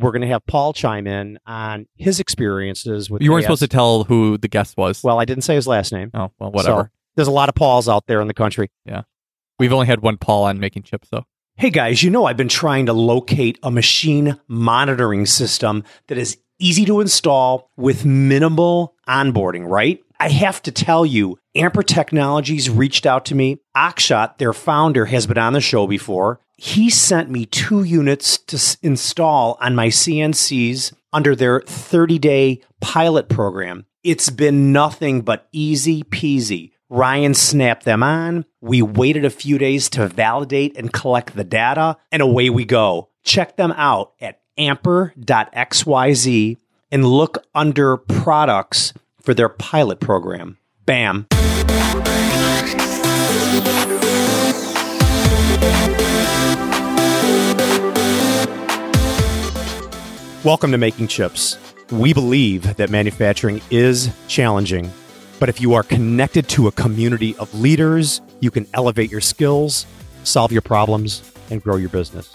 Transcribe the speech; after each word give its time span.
we're 0.00 0.10
going 0.12 0.22
to 0.22 0.28
have 0.28 0.44
Paul 0.46 0.72
chime 0.72 1.06
in 1.06 1.38
on 1.46 1.86
his 1.96 2.20
experiences 2.20 3.10
with 3.10 3.22
You 3.22 3.30
weren't 3.32 3.42
AS. 3.42 3.46
supposed 3.46 3.62
to 3.62 3.68
tell 3.68 4.04
who 4.04 4.36
the 4.38 4.48
guest 4.48 4.76
was. 4.76 5.02
Well, 5.02 5.18
I 5.18 5.24
didn't 5.24 5.44
say 5.44 5.54
his 5.54 5.66
last 5.66 5.92
name. 5.92 6.10
oh, 6.14 6.30
well, 6.38 6.50
whatever. 6.52 6.82
So, 6.84 6.90
there's 7.16 7.28
a 7.28 7.32
lot 7.32 7.48
of 7.48 7.54
Pauls 7.54 7.88
out 7.88 8.06
there 8.06 8.20
in 8.20 8.28
the 8.28 8.34
country. 8.34 8.70
Yeah, 8.84 9.02
we've 9.58 9.72
only 9.72 9.86
had 9.86 10.00
one 10.02 10.18
Paul 10.18 10.44
on 10.44 10.60
making 10.60 10.82
chips, 10.82 11.08
though. 11.10 11.24
Hey 11.58 11.70
guys, 11.70 12.02
you 12.02 12.10
know 12.10 12.26
I've 12.26 12.36
been 12.36 12.48
trying 12.48 12.84
to 12.84 12.92
locate 12.92 13.58
a 13.62 13.70
machine 13.70 14.38
monitoring 14.46 15.24
system 15.24 15.84
that 16.08 16.18
is 16.18 16.36
easy 16.58 16.84
to 16.84 17.00
install 17.00 17.70
with 17.78 18.04
minimal 18.04 18.94
onboarding, 19.08 19.66
right? 19.66 19.98
I 20.20 20.28
have 20.28 20.60
to 20.64 20.70
tell 20.72 21.06
you, 21.06 21.38
Amper 21.56 21.82
Technologies 21.86 22.68
reached 22.68 23.06
out 23.06 23.24
to 23.26 23.34
me. 23.34 23.56
Akshat, 23.74 24.36
their 24.36 24.52
founder, 24.52 25.06
has 25.06 25.26
been 25.26 25.38
on 25.38 25.54
the 25.54 25.60
show 25.62 25.86
before. 25.86 26.40
He 26.56 26.88
sent 26.88 27.30
me 27.30 27.44
two 27.44 27.82
units 27.82 28.38
to 28.38 28.56
s- 28.56 28.78
install 28.82 29.58
on 29.60 29.74
my 29.74 29.88
CNCs 29.88 30.94
under 31.12 31.36
their 31.36 31.60
30 31.60 32.18
day 32.18 32.62
pilot 32.80 33.28
program. 33.28 33.84
It's 34.02 34.30
been 34.30 34.72
nothing 34.72 35.20
but 35.20 35.48
easy 35.52 36.02
peasy. 36.04 36.70
Ryan 36.88 37.34
snapped 37.34 37.84
them 37.84 38.02
on. 38.02 38.44
We 38.60 38.80
waited 38.80 39.24
a 39.24 39.30
few 39.30 39.58
days 39.58 39.90
to 39.90 40.08
validate 40.08 40.76
and 40.78 40.92
collect 40.92 41.34
the 41.34 41.44
data, 41.44 41.96
and 42.12 42.22
away 42.22 42.48
we 42.48 42.64
go. 42.64 43.08
Check 43.24 43.56
them 43.56 43.72
out 43.72 44.12
at 44.20 44.40
amper.xyz 44.56 46.56
and 46.92 47.04
look 47.04 47.38
under 47.54 47.96
products 47.96 48.92
for 49.20 49.34
their 49.34 49.48
pilot 49.48 49.98
program. 49.98 50.58
Bam. 50.86 51.26
Welcome 60.46 60.70
to 60.70 60.78
Making 60.78 61.08
Chips. 61.08 61.58
We 61.90 62.12
believe 62.14 62.76
that 62.76 62.88
manufacturing 62.88 63.60
is 63.68 64.14
challenging, 64.28 64.92
but 65.40 65.48
if 65.48 65.60
you 65.60 65.74
are 65.74 65.82
connected 65.82 66.48
to 66.50 66.68
a 66.68 66.70
community 66.70 67.34
of 67.38 67.52
leaders, 67.52 68.20
you 68.38 68.52
can 68.52 68.64
elevate 68.72 69.10
your 69.10 69.20
skills, 69.20 69.86
solve 70.22 70.52
your 70.52 70.62
problems, 70.62 71.32
and 71.50 71.60
grow 71.60 71.74
your 71.74 71.88
business. 71.88 72.32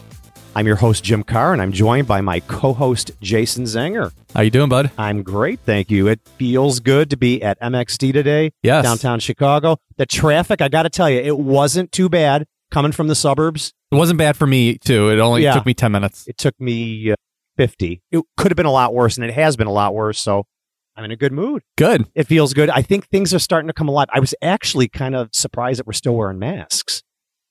I'm 0.57 0.67
your 0.67 0.75
host, 0.75 1.05
Jim 1.05 1.23
Carr, 1.23 1.53
and 1.53 1.61
I'm 1.61 1.71
joined 1.71 2.05
by 2.05 2.19
my 2.19 2.41
co 2.41 2.73
host, 2.73 3.11
Jason 3.21 3.63
Zenger. 3.63 4.11
How 4.35 4.41
you 4.41 4.49
doing, 4.51 4.67
bud? 4.67 4.91
I'm 4.97 5.23
great, 5.23 5.61
thank 5.61 5.89
you. 5.89 6.07
It 6.09 6.19
feels 6.37 6.81
good 6.81 7.11
to 7.11 7.15
be 7.15 7.41
at 7.41 7.57
MXD 7.61 8.11
today, 8.11 8.51
Yes. 8.61 8.83
downtown 8.83 9.21
Chicago. 9.21 9.77
The 9.95 10.05
traffic, 10.05 10.61
I 10.61 10.67
got 10.67 10.83
to 10.83 10.89
tell 10.89 11.09
you, 11.09 11.21
it 11.21 11.37
wasn't 11.39 11.93
too 11.93 12.09
bad 12.09 12.45
coming 12.71 12.91
from 12.91 13.07
the 13.07 13.15
suburbs. 13.15 13.71
It 13.89 13.95
wasn't 13.95 14.17
bad 14.17 14.35
for 14.35 14.47
me, 14.47 14.77
too. 14.79 15.09
It 15.11 15.19
only 15.19 15.43
Yeah. 15.43 15.53
took 15.53 15.65
me 15.65 15.73
10 15.73 15.93
minutes. 15.93 16.27
It 16.27 16.37
took 16.37 16.59
me 16.59 17.11
uh, 17.11 17.15
50. 17.61 18.01
It 18.09 18.23
could 18.37 18.51
have 18.51 18.55
been 18.55 18.65
a 18.65 18.71
lot 18.71 18.91
worse, 18.91 19.17
and 19.17 19.23
it 19.23 19.35
has 19.35 19.55
been 19.55 19.67
a 19.67 19.71
lot 19.71 19.93
worse. 19.93 20.19
So 20.19 20.47
I'm 20.95 21.03
in 21.03 21.11
a 21.11 21.15
good 21.15 21.31
mood. 21.31 21.61
Good. 21.77 22.07
It 22.15 22.23
feels 22.23 22.55
good. 22.55 22.71
I 22.71 22.81
think 22.81 23.07
things 23.09 23.35
are 23.35 23.39
starting 23.39 23.67
to 23.67 23.73
come 23.73 23.87
alive. 23.87 24.07
I 24.11 24.19
was 24.19 24.33
actually 24.41 24.87
kind 24.87 25.13
of 25.13 25.29
surprised 25.31 25.77
that 25.77 25.85
we're 25.85 25.93
still 25.93 26.15
wearing 26.15 26.39
masks. 26.39 27.03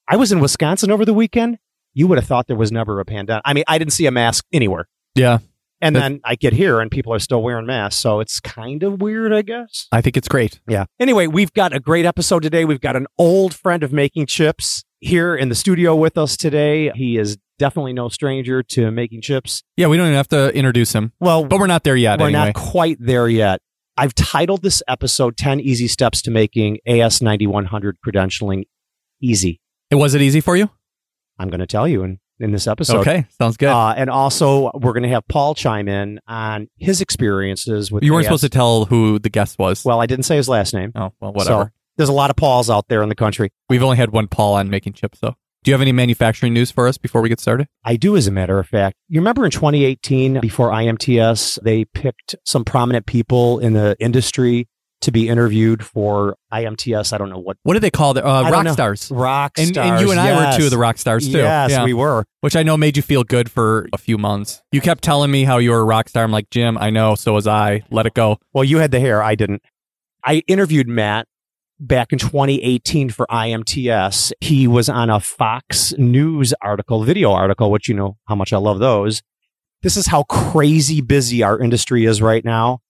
I 0.09 0.17
was 0.17 0.33
in 0.33 0.41
Wisconsin 0.41 0.91
over 0.91 1.05
the 1.05 1.15
weekend. 1.15 1.59
You 1.95 2.09
would 2.09 2.19
have 2.19 2.27
thought 2.27 2.49
there 2.49 2.57
was 2.57 2.73
never 2.73 2.99
a 2.99 3.05
pandemic. 3.05 3.43
I 3.45 3.55
mean, 3.55 3.63
I 3.69 3.79
didn't 3.79 3.93
see 3.93 4.07
a 4.07 4.11
mask 4.11 4.45
anywhere. 4.53 4.89
Yeah. 5.15 5.39
And 5.81 5.95
then 5.95 6.21
I 6.25 6.35
get 6.35 6.53
here 6.53 6.81
and 6.81 6.91
people 6.91 7.15
are 7.15 7.21
still 7.21 7.41
wearing 7.41 7.67
masks. 7.67 8.03
So 8.03 8.19
it's 8.19 8.41
kind 8.41 8.83
of 8.83 9.01
weird, 9.01 9.33
I 9.33 9.43
guess. 9.43 9.87
I 9.93 10.01
think 10.01 10.17
it's 10.17 10.29
great. 10.29 10.61
Yeah. 10.69 10.87
Anyway, 10.99 11.29
we've 11.29 11.53
got 11.53 11.73
a 11.73 11.79
great 11.79 12.05
episode 12.05 12.43
today. 12.43 12.65
We've 12.65 12.81
got 12.81 12.97
an 12.97 13.07
old 13.17 13.55
friend 13.55 13.85
of 13.85 13.93
making 13.93 14.27
chips 14.27 14.83
here 14.99 15.37
in 15.37 15.49
the 15.49 15.55
studio 15.55 15.95
with 15.95 16.19
us 16.19 16.37
today. 16.37 16.91
He 16.97 17.17
is 17.17 17.39
definitely 17.61 17.93
no 17.93 18.09
stranger 18.09 18.63
to 18.65 18.91
making 18.91 19.21
chips. 19.21 19.63
Yeah, 19.77 19.87
we 19.87 19.97
don't 19.97 20.07
even 20.07 20.17
have 20.17 20.29
to 20.29 20.53
introduce 20.57 20.93
him, 20.93 21.13
Well, 21.21 21.45
but 21.45 21.61
we're 21.61 21.67
not 21.69 21.85
there 21.85 21.95
yet 21.95 22.19
we're 22.19 22.29
anyway. 22.29 22.47
not 22.47 22.55
quite 22.55 22.97
there 22.99 23.29
yet. 23.29 23.61
I've 23.97 24.15
titled 24.15 24.63
this 24.63 24.83
episode 24.89 25.37
10 25.37 25.61
Easy 25.61 25.87
Steps 25.87 26.23
to 26.23 26.31
Making 26.31 26.79
AS 26.87 27.21
9100 27.21 27.99
Credentialing 28.05 28.65
Easy. 29.21 29.61
And 29.91 30.01
was 30.01 30.15
it 30.15 30.23
easy 30.23 30.41
for 30.41 30.57
you? 30.57 30.71
I'm 31.39 31.49
going 31.51 31.61
to 31.61 31.67
tell 31.67 31.87
you 31.87 32.03
in, 32.03 32.19
in 32.39 32.53
this 32.53 32.67
episode. 32.67 32.99
okay, 33.01 33.27
sounds 33.39 33.57
good. 33.59 33.69
Uh, 33.69 33.91
and 33.97 34.09
also, 34.09 34.71
we're 34.75 34.93
going 34.95 35.03
to 35.03 35.09
have 35.11 35.29
Paul 35.29 35.55
chime 35.55 35.87
in 35.89 36.19
on 36.27 36.69
his 36.79 37.01
experiences 37.03 37.93
with 37.93 38.03
you 38.03 38.13
weren't 38.13 38.25
AS. 38.25 38.29
supposed 38.29 38.43
to 38.45 38.49
tell 38.49 38.87
who 38.87 39.19
the 39.19 39.29
guest 39.31 39.59
was. 39.59 39.85
Well, 39.85 40.01
I 40.01 40.07
didn't 40.07 40.25
say 40.25 40.37
his 40.37 40.49
last 40.49 40.73
name. 40.73 40.93
oh, 40.95 41.13
well, 41.21 41.33
whatever. 41.33 41.65
So, 41.65 41.71
there's 41.97 42.09
a 42.09 42.15
lot 42.15 42.31
of 42.31 42.37
Pauls 42.37 42.71
out 42.71 42.89
there 42.89 43.03
in 43.03 43.11
the 43.11 43.15
country. 43.15 43.51
We've 43.69 43.83
only 43.83 43.99
had 43.99 44.11
one 44.11 44.27
Paul 44.29 44.55
on 44.55 44.71
making 44.71 44.95
chips, 44.95 45.19
though. 45.21 45.35
Do 45.63 45.71
you 45.71 45.75
have 45.75 45.83
any 45.83 45.93
manufacturing 45.93 46.55
news 46.55 46.71
for 46.71 46.89
us 46.89 46.97
before 46.97 47.21
we 47.21 47.29
get 47.29 47.39
started? 47.39 47.67
I 47.85 47.97
do, 47.97 48.17
as 48.17 48.27
a 48.27 48.31
matter 48.31 48.59
of 48.59 48.67
fact. 48.67 48.97
You 49.09 49.21
remember 49.21 49.45
in 49.45 49.51
2018, 49.51 50.41
before 50.41 50.71
IMTS, 50.71 51.59
they 51.63 51.85
picked 51.85 52.35
some 52.47 52.65
prominent 52.65 53.05
people 53.05 53.59
in 53.59 53.75
the 53.75 53.95
industry 54.01 54.69
to 55.03 55.11
be 55.13 55.29
interviewed 55.29 55.85
for 55.85 56.37
IMTS. 56.53 57.13
I 57.13 57.19
don't 57.19 57.29
know 57.31 57.39
what 57.39 57.59
What 57.63 57.75
do 57.75 57.81
they 57.81 57.91
call 57.91 58.17
it? 58.17 58.25
Uh, 58.25 58.49
rock 58.51 58.69
stars. 58.69 59.11
rock 59.11 59.53
And, 59.59 59.69
stars. 59.69 59.91
and 59.91 60.01
you 60.01 60.11
and 60.11 60.21
I 60.21 60.35
were 60.53 60.59
two 60.59 60.65
of 60.65 60.71
the 60.71 60.79
rock 60.79 60.97
stars 60.99 61.27
too. 61.27 61.39
Yes, 61.39 61.71
Yeah. 61.71 61.85
we 61.85 61.93
were. 61.95 62.25
which 62.41 62.57
I 62.57 62.63
know 62.63 62.77
made 62.79 62.97
you 62.97 63.03
feel 63.03 63.23
good 63.25 63.51
for 63.51 63.87
a 63.93 63.99
few 63.99 64.17
months. 64.17 64.63
You 64.73 64.81
kept 64.81 65.03
telling 65.05 65.31
me 65.31 65.45
how 65.45 65.59
you 65.59 65.71
were 65.73 65.81
a 65.81 65.85
rock 65.85 66.09
star. 66.09 66.25
I'm 66.25 66.31
like, 66.33 66.49
Jim, 66.51 66.79
I 66.79 66.89
know, 66.91 67.15
so 67.17 67.35
was 67.35 67.47
I. 67.47 67.83
Let 67.91 68.07
it 68.07 68.15
go. 68.15 68.39
Well, 68.55 68.65
you 68.65 68.79
had 68.79 68.91
the 68.93 69.01
hair. 69.01 69.23
I 69.23 69.35
didn't. 69.35 69.63
I 70.25 70.43
interviewed 70.49 70.87
Matt 70.89 71.29
back 71.81 72.13
in 72.13 72.19
2018 72.19 73.11
for 73.11 73.27
IMTS. 73.31 74.33
He 74.41 74.69
was 74.69 74.89
on 74.89 75.11
a 75.11 75.19
Fox 75.19 75.95
News 75.97 76.53
article, 76.63 77.03
video 77.03 77.33
article, 77.33 77.71
which 77.71 77.89
you 77.89 77.95
know 77.95 78.19
how 78.29 78.35
much 78.35 78.53
I 78.53 78.59
love 78.59 78.79
those. 78.79 79.23
This 79.83 79.97
is 79.97 80.07
how 80.07 80.25
crazy 80.25 81.01
busy 81.01 81.43
our 81.43 81.59
industry 81.59 82.05
is 82.05 82.21
right 82.21 82.45
now. 82.45 82.81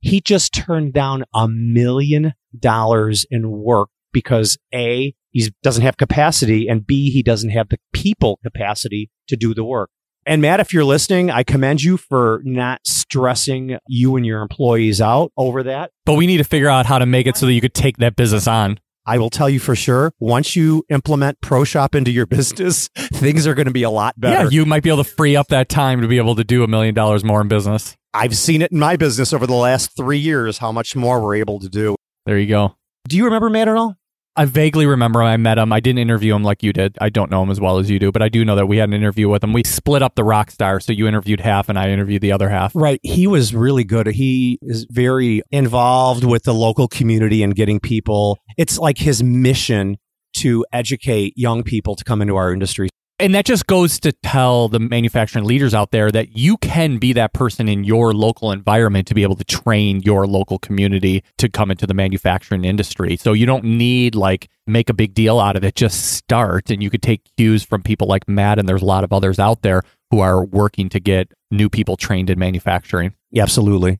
He 0.00 0.20
just 0.20 0.52
turned 0.52 0.92
down 0.92 1.24
a 1.32 1.46
million 1.48 2.34
dollars 2.58 3.24
in 3.30 3.50
work 3.50 3.88
because 4.12 4.58
A, 4.74 5.14
he 5.30 5.52
doesn't 5.62 5.84
have 5.84 5.96
capacity, 5.96 6.66
and 6.66 6.84
B, 6.84 7.10
he 7.10 7.22
doesn't 7.22 7.50
have 7.50 7.68
the 7.68 7.78
people 7.92 8.40
capacity 8.42 9.10
to 9.28 9.36
do 9.36 9.54
the 9.54 9.64
work. 9.64 9.90
And 10.26 10.42
Matt, 10.42 10.60
if 10.60 10.72
you're 10.72 10.84
listening, 10.84 11.30
I 11.30 11.42
commend 11.42 11.82
you 11.82 11.96
for 11.96 12.42
not 12.44 12.80
stressing 12.86 13.78
you 13.88 14.16
and 14.16 14.26
your 14.26 14.42
employees 14.42 15.00
out 15.00 15.32
over 15.36 15.62
that. 15.62 15.90
But 16.04 16.14
we 16.14 16.26
need 16.26 16.38
to 16.38 16.44
figure 16.44 16.68
out 16.68 16.86
how 16.86 16.98
to 16.98 17.06
make 17.06 17.26
it 17.26 17.36
so 17.36 17.46
that 17.46 17.52
you 17.52 17.60
could 17.60 17.74
take 17.74 17.96
that 17.98 18.16
business 18.16 18.46
on. 18.46 18.78
I 19.06 19.18
will 19.18 19.30
tell 19.30 19.48
you 19.48 19.58
for 19.58 19.74
sure, 19.74 20.12
once 20.20 20.54
you 20.54 20.84
implement 20.88 21.40
ProShop 21.40 21.94
into 21.94 22.10
your 22.10 22.26
business, 22.38 22.88
things 22.96 23.46
are 23.46 23.54
going 23.54 23.66
to 23.66 23.72
be 23.72 23.82
a 23.82 23.90
lot 23.90 24.18
better. 24.20 24.44
Yeah, 24.44 24.50
you 24.50 24.66
might 24.66 24.82
be 24.82 24.90
able 24.90 25.02
to 25.02 25.10
free 25.10 25.36
up 25.36 25.48
that 25.48 25.68
time 25.68 26.02
to 26.02 26.08
be 26.08 26.18
able 26.18 26.36
to 26.36 26.44
do 26.44 26.62
a 26.62 26.68
million 26.68 26.94
dollars 26.94 27.24
more 27.24 27.40
in 27.40 27.48
business. 27.48 27.96
I've 28.12 28.36
seen 28.36 28.60
it 28.60 28.72
in 28.72 28.78
my 28.78 28.96
business 28.96 29.32
over 29.32 29.46
the 29.46 29.54
last 29.54 29.96
three 29.96 30.18
years, 30.18 30.58
how 30.58 30.72
much 30.72 30.94
more 30.96 31.22
we're 31.22 31.36
able 31.36 31.60
to 31.60 31.68
do. 31.68 31.96
There 32.26 32.38
you 32.38 32.46
go. 32.46 32.76
Do 33.08 33.16
you 33.16 33.24
remember 33.24 33.48
Matt 33.48 33.68
at 33.68 33.76
all? 33.76 33.96
I 34.36 34.44
vaguely 34.44 34.86
remember 34.86 35.22
I 35.22 35.36
met 35.36 35.58
him. 35.58 35.72
I 35.72 35.80
didn't 35.80 35.98
interview 35.98 36.34
him 36.34 36.44
like 36.44 36.62
you 36.62 36.72
did. 36.72 36.96
I 37.00 37.08
don't 37.08 37.30
know 37.30 37.42
him 37.42 37.50
as 37.50 37.60
well 37.60 37.78
as 37.78 37.90
you 37.90 37.98
do, 37.98 38.12
but 38.12 38.22
I 38.22 38.28
do 38.28 38.44
know 38.44 38.56
that 38.56 38.66
we 38.66 38.76
had 38.76 38.88
an 38.88 38.94
interview 38.94 39.28
with 39.28 39.42
him. 39.42 39.52
We 39.52 39.64
split 39.64 40.02
up 40.02 40.14
the 40.14 40.24
rock 40.24 40.50
star, 40.50 40.78
so 40.80 40.92
you 40.92 41.08
interviewed 41.08 41.40
half 41.40 41.68
and 41.68 41.78
I 41.78 41.90
interviewed 41.90 42.22
the 42.22 42.32
other 42.32 42.48
half. 42.48 42.72
Right. 42.74 43.00
He 43.02 43.26
was 43.26 43.54
really 43.54 43.84
good. 43.84 44.06
He 44.06 44.58
is 44.62 44.86
very 44.88 45.42
involved 45.50 46.24
with 46.24 46.44
the 46.44 46.54
local 46.54 46.86
community 46.86 47.42
and 47.42 47.54
getting 47.54 47.80
people. 47.80 48.38
It's 48.56 48.78
like 48.78 48.98
his 48.98 49.22
mission 49.22 49.98
to 50.38 50.64
educate 50.72 51.34
young 51.36 51.64
people 51.64 51.96
to 51.96 52.04
come 52.04 52.22
into 52.22 52.36
our 52.36 52.52
industry. 52.52 52.88
And 53.20 53.34
that 53.34 53.44
just 53.44 53.66
goes 53.66 54.00
to 54.00 54.12
tell 54.12 54.68
the 54.68 54.78
manufacturing 54.78 55.44
leaders 55.44 55.74
out 55.74 55.90
there 55.90 56.10
that 56.10 56.38
you 56.38 56.56
can 56.56 56.96
be 56.96 57.12
that 57.12 57.34
person 57.34 57.68
in 57.68 57.84
your 57.84 58.14
local 58.14 58.50
environment 58.50 59.06
to 59.08 59.14
be 59.14 59.22
able 59.22 59.36
to 59.36 59.44
train 59.44 60.00
your 60.00 60.26
local 60.26 60.58
community 60.58 61.22
to 61.36 61.50
come 61.50 61.70
into 61.70 61.86
the 61.86 61.92
manufacturing 61.92 62.64
industry. 62.64 63.18
So 63.18 63.34
you 63.34 63.44
don't 63.44 63.64
need 63.64 64.14
like 64.14 64.48
make 64.66 64.88
a 64.88 64.94
big 64.94 65.12
deal 65.12 65.38
out 65.38 65.54
of 65.54 65.64
it. 65.64 65.74
Just 65.74 66.12
start 66.12 66.70
and 66.70 66.82
you 66.82 66.88
could 66.88 67.02
take 67.02 67.20
cues 67.36 67.62
from 67.62 67.82
people 67.82 68.06
like 68.06 68.26
Matt 68.26 68.58
and 68.58 68.66
there's 68.66 68.80
a 68.80 68.86
lot 68.86 69.04
of 69.04 69.12
others 69.12 69.38
out 69.38 69.60
there 69.60 69.82
who 70.10 70.20
are 70.20 70.42
working 70.42 70.88
to 70.88 70.98
get 70.98 71.30
new 71.50 71.68
people 71.68 71.98
trained 71.98 72.30
in 72.30 72.38
manufacturing. 72.38 73.12
Yeah, 73.30 73.42
absolutely. 73.42 73.98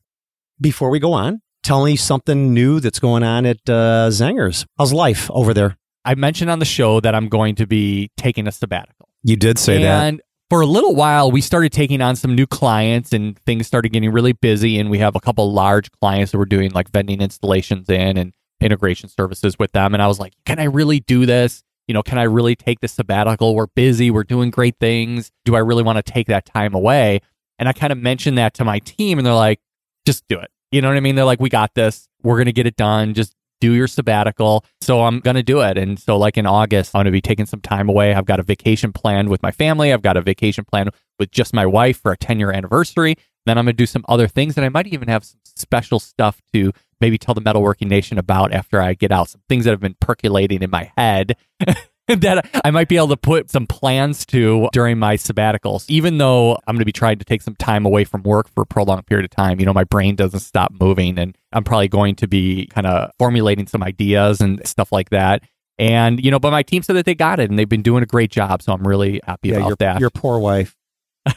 Before 0.59 0.89
we 0.89 0.97
go 0.97 1.13
on, 1.13 1.43
tell 1.61 1.85
me 1.85 1.95
something 1.95 2.55
new 2.55 2.79
that's 2.79 2.99
going 2.99 3.21
on 3.21 3.45
at 3.45 3.69
uh, 3.69 4.09
Zenger's. 4.09 4.65
How's 4.79 4.93
life 4.93 5.29
over 5.29 5.53
there? 5.53 5.77
I 6.03 6.15
mentioned 6.15 6.49
on 6.49 6.57
the 6.57 6.65
show 6.65 6.99
that 7.01 7.13
I'm 7.13 7.29
going 7.29 7.53
to 7.55 7.67
be 7.67 8.09
taking 8.17 8.47
a 8.47 8.51
sabbatical. 8.51 9.10
You 9.23 9.35
did 9.35 9.59
say 9.59 9.81
that. 9.83 10.03
and 10.03 10.21
for 10.49 10.61
a 10.61 10.65
little 10.65 10.95
while, 10.95 11.31
we 11.31 11.39
started 11.39 11.71
taking 11.71 12.01
on 12.01 12.15
some 12.15 12.35
new 12.35 12.45
clients 12.45 13.13
and 13.13 13.39
things 13.45 13.67
started 13.67 13.89
getting 13.89 14.11
really 14.11 14.33
busy. 14.33 14.79
And 14.79 14.89
we 14.89 14.97
have 14.99 15.15
a 15.15 15.19
couple 15.19 15.51
large 15.53 15.89
clients 15.91 16.31
that 16.31 16.37
we're 16.37 16.45
doing 16.45 16.71
like 16.71 16.91
vending 16.91 17.21
installations 17.21 17.89
in 17.89 18.17
and 18.17 18.33
integration 18.59 19.09
services 19.09 19.57
with 19.57 19.71
them. 19.71 19.93
And 19.93 20.03
I 20.03 20.07
was 20.07 20.19
like, 20.19 20.33
can 20.45 20.59
I 20.59 20.65
really 20.65 20.99
do 20.99 21.25
this? 21.25 21.63
You 21.87 21.93
know, 21.93 22.03
can 22.03 22.17
I 22.17 22.23
really 22.23 22.55
take 22.55 22.79
the 22.79 22.87
sabbatical? 22.87 23.55
We're 23.55 23.67
busy, 23.67 24.11
we're 24.11 24.23
doing 24.23 24.49
great 24.49 24.77
things. 24.79 25.31
Do 25.45 25.55
I 25.55 25.59
really 25.59 25.83
want 25.83 26.03
to 26.03 26.11
take 26.11 26.27
that 26.27 26.45
time 26.45 26.73
away? 26.73 27.21
And 27.59 27.67
I 27.67 27.73
kind 27.73 27.91
of 27.91 27.97
mentioned 27.97 28.37
that 28.37 28.53
to 28.55 28.65
my 28.65 28.79
team, 28.79 29.19
and 29.19 29.25
they're 29.25 29.33
like, 29.33 29.59
just 30.05 30.27
do 30.27 30.39
it. 30.39 30.49
You 30.71 30.81
know 30.81 30.87
what 30.87 30.97
I 30.97 31.01
mean? 31.01 31.15
They're 31.15 31.25
like, 31.25 31.39
we 31.39 31.49
got 31.49 31.73
this. 31.75 32.07
We're 32.23 32.37
going 32.37 32.45
to 32.45 32.53
get 32.53 32.65
it 32.65 32.75
done. 32.75 33.13
Just 33.13 33.35
do 33.61 33.73
your 33.73 33.87
sabbatical. 33.87 34.65
So 34.81 35.03
I'm 35.03 35.21
going 35.21 35.37
to 35.37 35.43
do 35.43 35.61
it. 35.61 35.77
And 35.77 35.97
so, 35.97 36.17
like 36.17 36.37
in 36.37 36.45
August, 36.45 36.93
I'm 36.93 36.99
going 36.99 37.05
to 37.05 37.11
be 37.11 37.21
taking 37.21 37.45
some 37.45 37.61
time 37.61 37.87
away. 37.87 38.13
I've 38.13 38.25
got 38.25 38.41
a 38.41 38.43
vacation 38.43 38.91
planned 38.91 39.29
with 39.29 39.41
my 39.41 39.51
family. 39.51 39.93
I've 39.93 40.01
got 40.01 40.17
a 40.17 40.21
vacation 40.21 40.65
planned 40.65 40.89
with 41.17 41.31
just 41.31 41.53
my 41.53 41.65
wife 41.65 42.01
for 42.01 42.11
a 42.11 42.17
10 42.17 42.39
year 42.39 42.51
anniversary. 42.51 43.15
Then 43.45 43.57
I'm 43.57 43.65
going 43.65 43.73
to 43.77 43.81
do 43.81 43.85
some 43.85 44.03
other 44.09 44.27
things. 44.27 44.57
And 44.57 44.65
I 44.65 44.69
might 44.69 44.87
even 44.87 45.07
have 45.07 45.23
some 45.23 45.39
special 45.45 45.99
stuff 45.99 46.41
to 46.53 46.73
maybe 46.99 47.17
tell 47.17 47.33
the 47.33 47.41
Metalworking 47.41 47.87
Nation 47.87 48.17
about 48.17 48.51
after 48.51 48.81
I 48.81 48.93
get 48.93 49.11
out. 49.11 49.29
Some 49.29 49.41
things 49.47 49.65
that 49.65 49.71
have 49.71 49.79
been 49.79 49.95
percolating 50.01 50.61
in 50.61 50.69
my 50.69 50.91
head. 50.97 51.37
that 52.07 52.61
I 52.65 52.71
might 52.71 52.87
be 52.87 52.97
able 52.97 53.09
to 53.09 53.17
put 53.17 53.49
some 53.51 53.67
plans 53.67 54.25
to 54.27 54.69
during 54.73 54.99
my 54.99 55.15
sabbaticals. 55.15 55.85
Even 55.87 56.17
though 56.17 56.53
I'm 56.67 56.75
going 56.75 56.79
to 56.79 56.85
be 56.85 56.91
trying 56.91 57.19
to 57.19 57.25
take 57.25 57.41
some 57.41 57.55
time 57.55 57.85
away 57.85 58.03
from 58.03 58.23
work 58.23 58.49
for 58.49 58.63
a 58.63 58.65
prolonged 58.65 59.05
period 59.05 59.25
of 59.25 59.31
time, 59.31 59.59
you 59.59 59.65
know, 59.65 59.73
my 59.73 59.83
brain 59.83 60.15
doesn't 60.15 60.39
stop 60.41 60.71
moving 60.79 61.17
and 61.19 61.37
I'm 61.53 61.63
probably 61.63 61.87
going 61.87 62.15
to 62.17 62.27
be 62.27 62.65
kind 62.67 62.87
of 62.87 63.11
formulating 63.19 63.67
some 63.67 63.83
ideas 63.83 64.41
and 64.41 64.65
stuff 64.67 64.91
like 64.91 65.09
that. 65.11 65.43
And, 65.77 66.23
you 66.23 66.29
know, 66.31 66.39
but 66.39 66.51
my 66.51 66.63
team 66.63 66.83
said 66.83 66.95
that 66.95 67.05
they 67.05 67.15
got 67.15 67.39
it 67.39 67.49
and 67.49 67.57
they've 67.57 67.67
been 67.69 67.81
doing 67.81 68.03
a 68.03 68.07
great 68.07 68.29
job. 68.29 68.61
So 68.61 68.73
I'm 68.73 68.85
really 68.85 69.19
happy 69.25 69.49
Yeah, 69.49 69.57
about 69.57 69.67
your, 69.67 69.75
that. 69.77 69.99
your 69.99 70.09
poor 70.09 70.37
wife 70.39 70.75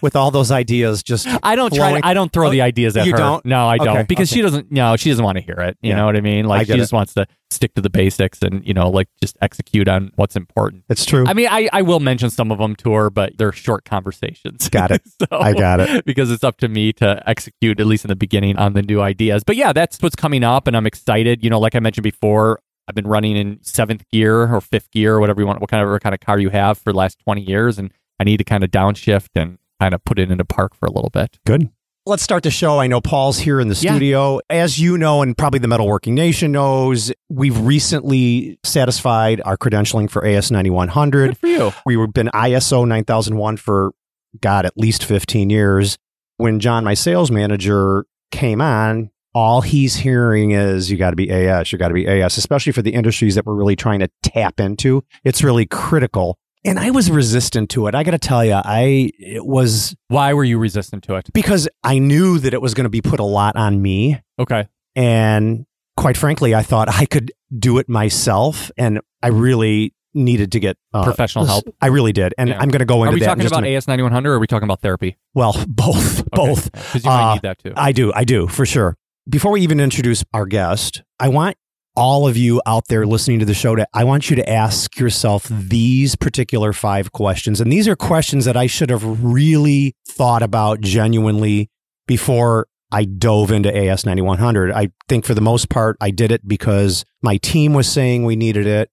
with 0.00 0.16
all 0.16 0.30
those 0.30 0.50
ideas 0.50 1.02
just 1.02 1.26
I 1.42 1.56
don't 1.56 1.72
try. 1.74 2.00
To, 2.00 2.06
I 2.06 2.14
don't 2.14 2.32
throw 2.32 2.48
Oh, 2.48 2.50
the 2.50 2.62
ideas 2.62 2.96
at 2.96 3.06
you 3.06 3.12
her. 3.12 3.18
don't? 3.18 3.44
No, 3.44 3.66
I 3.68 3.76
don't 3.78 4.08
because 4.08 4.30
okay. 4.30 4.36
she 4.38 4.42
doesn't. 4.42 4.70
No, 4.72 4.96
she 4.96 5.10
doesn't 5.10 5.24
want 5.24 5.36
to 5.36 5.42
hear 5.44 5.56
it. 5.56 5.76
You 5.82 5.90
Yeah. 5.90 5.96
know 5.96 6.06
what 6.06 6.16
I 6.16 6.20
mean? 6.20 6.46
I 6.46 6.48
Like 6.48 6.66
she 6.66 6.72
get 6.72 6.78
just 6.78 6.92
wants 6.92 7.14
to 7.14 7.26
stick 7.50 7.74
to 7.74 7.80
the 7.82 7.90
basics 7.90 8.40
and 8.42 8.66
you 8.66 8.74
know, 8.74 8.88
like 8.90 9.08
just 9.20 9.36
execute 9.40 9.86
on 9.88 10.10
what's 10.16 10.36
important. 10.36 10.84
It's 10.88 11.04
true. 11.04 11.24
I 11.26 11.34
mean, 11.34 11.48
I, 11.50 11.68
I 11.72 11.82
will 11.82 12.00
mention 12.00 12.30
some 12.30 12.50
of 12.50 12.58
them 12.58 12.74
to 12.76 12.92
her, 12.94 13.10
but 13.10 13.36
they're 13.38 13.52
short 13.52 13.84
conversations. 13.84 14.68
Got 14.68 14.90
it. 14.90 15.02
so, 15.20 15.26
I 15.30 15.52
got 15.52 15.80
it. 15.80 16.04
because 16.04 16.30
it's 16.30 16.44
up 16.44 16.56
to 16.58 16.68
me 16.68 16.92
to 16.94 17.22
execute 17.28 17.78
at 17.78 17.86
least 17.86 18.04
in 18.04 18.08
the 18.08 18.16
beginning 18.16 18.56
on 18.56 18.72
the 18.72 18.82
new 18.82 19.00
ideas. 19.00 19.44
But 19.44 19.56
yeah, 19.56 19.72
that's 19.72 20.00
what's 20.02 20.16
coming 20.16 20.42
up, 20.44 20.66
and 20.66 20.76
I'm 20.76 20.86
excited. 20.86 21.44
You 21.44 21.50
know, 21.50 21.60
like 21.60 21.74
I 21.74 21.80
mentioned 21.80 22.04
before, 22.04 22.60
I've 22.88 22.94
been 22.94 23.06
running 23.06 23.36
in 23.36 23.58
seventh 23.62 24.04
gear 24.10 24.52
or 24.54 24.60
fifth 24.60 24.90
gear, 24.90 25.14
or 25.14 25.20
whatever 25.20 25.40
you 25.40 25.46
want, 25.46 25.60
what 25.60 25.70
kind 25.70 25.82
of, 25.82 25.90
what 25.90 26.02
kind 26.02 26.14
of 26.14 26.20
car 26.20 26.38
you 26.38 26.50
have 26.50 26.76
for 26.78 26.92
the 26.92 26.98
last 26.98 27.18
20 27.20 27.40
years, 27.42 27.78
and 27.78 27.92
I 28.20 28.24
need 28.24 28.36
to 28.38 28.44
kind 28.44 28.62
of 28.64 28.70
downshift 28.70 29.28
and 29.34 29.58
kind 29.80 29.94
of 29.94 30.04
put 30.04 30.18
it 30.18 30.30
into 30.30 30.44
park 30.44 30.74
for 30.74 30.86
a 30.86 30.90
little 30.92 31.10
bit. 31.10 31.38
Good. 31.46 31.68
Let's 32.06 32.22
start 32.22 32.42
the 32.42 32.50
show. 32.50 32.78
I 32.80 32.86
know 32.86 33.00
Paul's 33.00 33.38
here 33.38 33.60
in 33.60 33.68
the 33.68 33.74
Yeah. 33.80 33.92
studio. 33.92 34.38
As 34.50 34.78
you 34.78 34.98
know, 34.98 35.22
and 35.22 35.36
probably 35.36 35.58
the 35.58 35.68
Metalworking 35.68 36.12
Nation 36.12 36.52
knows, 36.52 37.10
we've 37.30 37.58
recently 37.58 38.58
satisfied 38.62 39.40
our 39.46 39.56
credentialing 39.56 40.10
for 40.10 40.24
AS 40.26 40.50
9100. 40.50 41.28
Good 41.30 41.38
for 41.38 41.46
you. 41.46 41.72
We've 41.86 42.12
been 42.12 42.28
ISO 42.34 42.86
9001 42.86 43.56
for, 43.56 43.92
God, 44.40 44.66
at 44.66 44.76
least 44.76 45.02
15 45.04 45.48
years. 45.48 45.96
When 46.36 46.60
John, 46.60 46.84
my 46.84 46.92
sales 46.94 47.30
manager, 47.30 48.04
came 48.30 48.60
on, 48.60 49.10
all 49.34 49.62
he's 49.62 49.96
hearing 49.96 50.50
is 50.50 50.90
you 50.90 50.96
got 50.98 51.10
to 51.10 51.16
be 51.16 51.30
AS, 51.30 51.72
you 51.72 51.78
got 51.78 51.88
to 51.88 51.94
be 51.94 52.06
AS, 52.06 52.36
especially 52.36 52.72
for 52.72 52.82
the 52.82 52.92
industries 52.92 53.34
that 53.34 53.46
we're 53.46 53.54
really 53.54 53.76
trying 53.76 54.00
to 54.00 54.08
tap 54.22 54.60
into. 54.60 55.02
It's 55.24 55.42
really 55.42 55.64
critical. 55.66 56.36
And 56.64 56.78
I 56.78 56.90
was 56.90 57.10
resistant 57.10 57.70
to 57.70 57.86
it. 57.88 57.94
I 57.94 58.02
got 58.04 58.12
to 58.12 58.18
tell 58.18 58.44
you, 58.44 58.54
I 58.54 59.10
it 59.18 59.44
was 59.44 59.94
Why 60.08 60.32
were 60.32 60.44
you 60.44 60.58
resistant 60.58 61.04
to 61.04 61.16
it? 61.16 61.28
because 61.34 61.68
I 61.82 61.98
knew 61.98 62.38
that 62.38 62.54
it 62.54 62.62
was 62.62 62.72
going 62.74 62.84
to 62.84 62.90
be 62.90 63.02
put 63.02 63.20
a 63.20 63.24
lot 63.24 63.56
on 63.56 63.80
me. 63.82 64.20
Okay. 64.38 64.66
And 64.96 65.66
quite 65.96 66.16
frankly, 66.16 66.54
I 66.54 66.62
thought 66.62 66.88
I 66.88 67.04
could 67.06 67.32
do 67.58 67.78
it 67.78 67.88
myself. 67.88 68.70
And 68.78 69.00
I 69.22 69.28
really 69.28 69.94
needed 70.14 70.52
to 70.52 70.60
get 70.60 70.76
uh, 70.92 71.02
Professional 71.04 71.44
help. 71.44 71.64
I 71.80 71.88
really 71.88 72.12
did. 72.12 72.34
And 72.38 72.48
Yeah. 72.48 72.58
I'm 72.60 72.68
going 72.68 72.78
to 72.80 72.84
go 72.84 73.02
into. 73.02 73.10
Are 73.10 73.14
we 73.14 73.20
that. 73.20 73.26
talking 73.26 73.46
about. 73.46 73.66
AS 73.66 73.86
9100 73.88 74.30
or 74.30 74.34
are 74.34 74.38
we 74.38 74.46
talking 74.46 74.64
about 74.64 74.80
therapy? 74.80 75.18
well, 75.34 75.52
both, 75.68 76.24
both. 76.30 76.70
Because 76.72 77.04
you 77.04 77.10
might 77.10 77.30
Uh, 77.30 77.34
need 77.34 77.42
that 77.42 77.58
too. 77.58 77.72
I 77.76 77.92
do. 77.92 78.12
I 78.14 78.24
do 78.24 78.46
for 78.46 78.64
sure. 78.64 78.96
Before 79.28 79.52
we 79.52 79.60
even 79.62 79.80
introduce 79.80 80.24
our 80.32 80.46
guest, 80.46 81.02
I 81.18 81.28
want 81.28 81.56
all 81.96 82.26
of 82.26 82.36
you 82.36 82.60
out 82.66 82.88
there 82.88 83.06
listening 83.06 83.38
to 83.38 83.44
the 83.44 83.54
show 83.54 83.76
to, 83.76 83.86
I 83.94 84.04
want 84.04 84.30
you 84.30 84.36
to 84.36 84.48
ask 84.48 84.98
yourself 84.98 85.46
these 85.48 86.16
particular 86.16 86.72
five 86.72 87.12
questions. 87.12 87.60
And 87.60 87.70
these 87.70 87.86
are 87.86 87.96
questions 87.96 88.44
that 88.46 88.56
I 88.56 88.66
should 88.66 88.90
have 88.90 89.22
really 89.22 89.94
thought 90.08 90.42
about 90.42 90.80
genuinely 90.80 91.70
before 92.06 92.66
I 92.90 93.04
dove 93.04 93.50
into 93.50 93.74
AS 93.74 94.04
9100. 94.04 94.72
I 94.72 94.88
think 95.08 95.24
for 95.24 95.34
the 95.34 95.40
most 95.40 95.68
part, 95.68 95.96
I 96.00 96.10
did 96.10 96.30
it 96.30 96.46
because 96.46 97.04
my 97.22 97.36
team 97.38 97.74
was 97.74 97.90
saying 97.90 98.24
we 98.24 98.36
needed 98.36 98.66
it. 98.66 98.90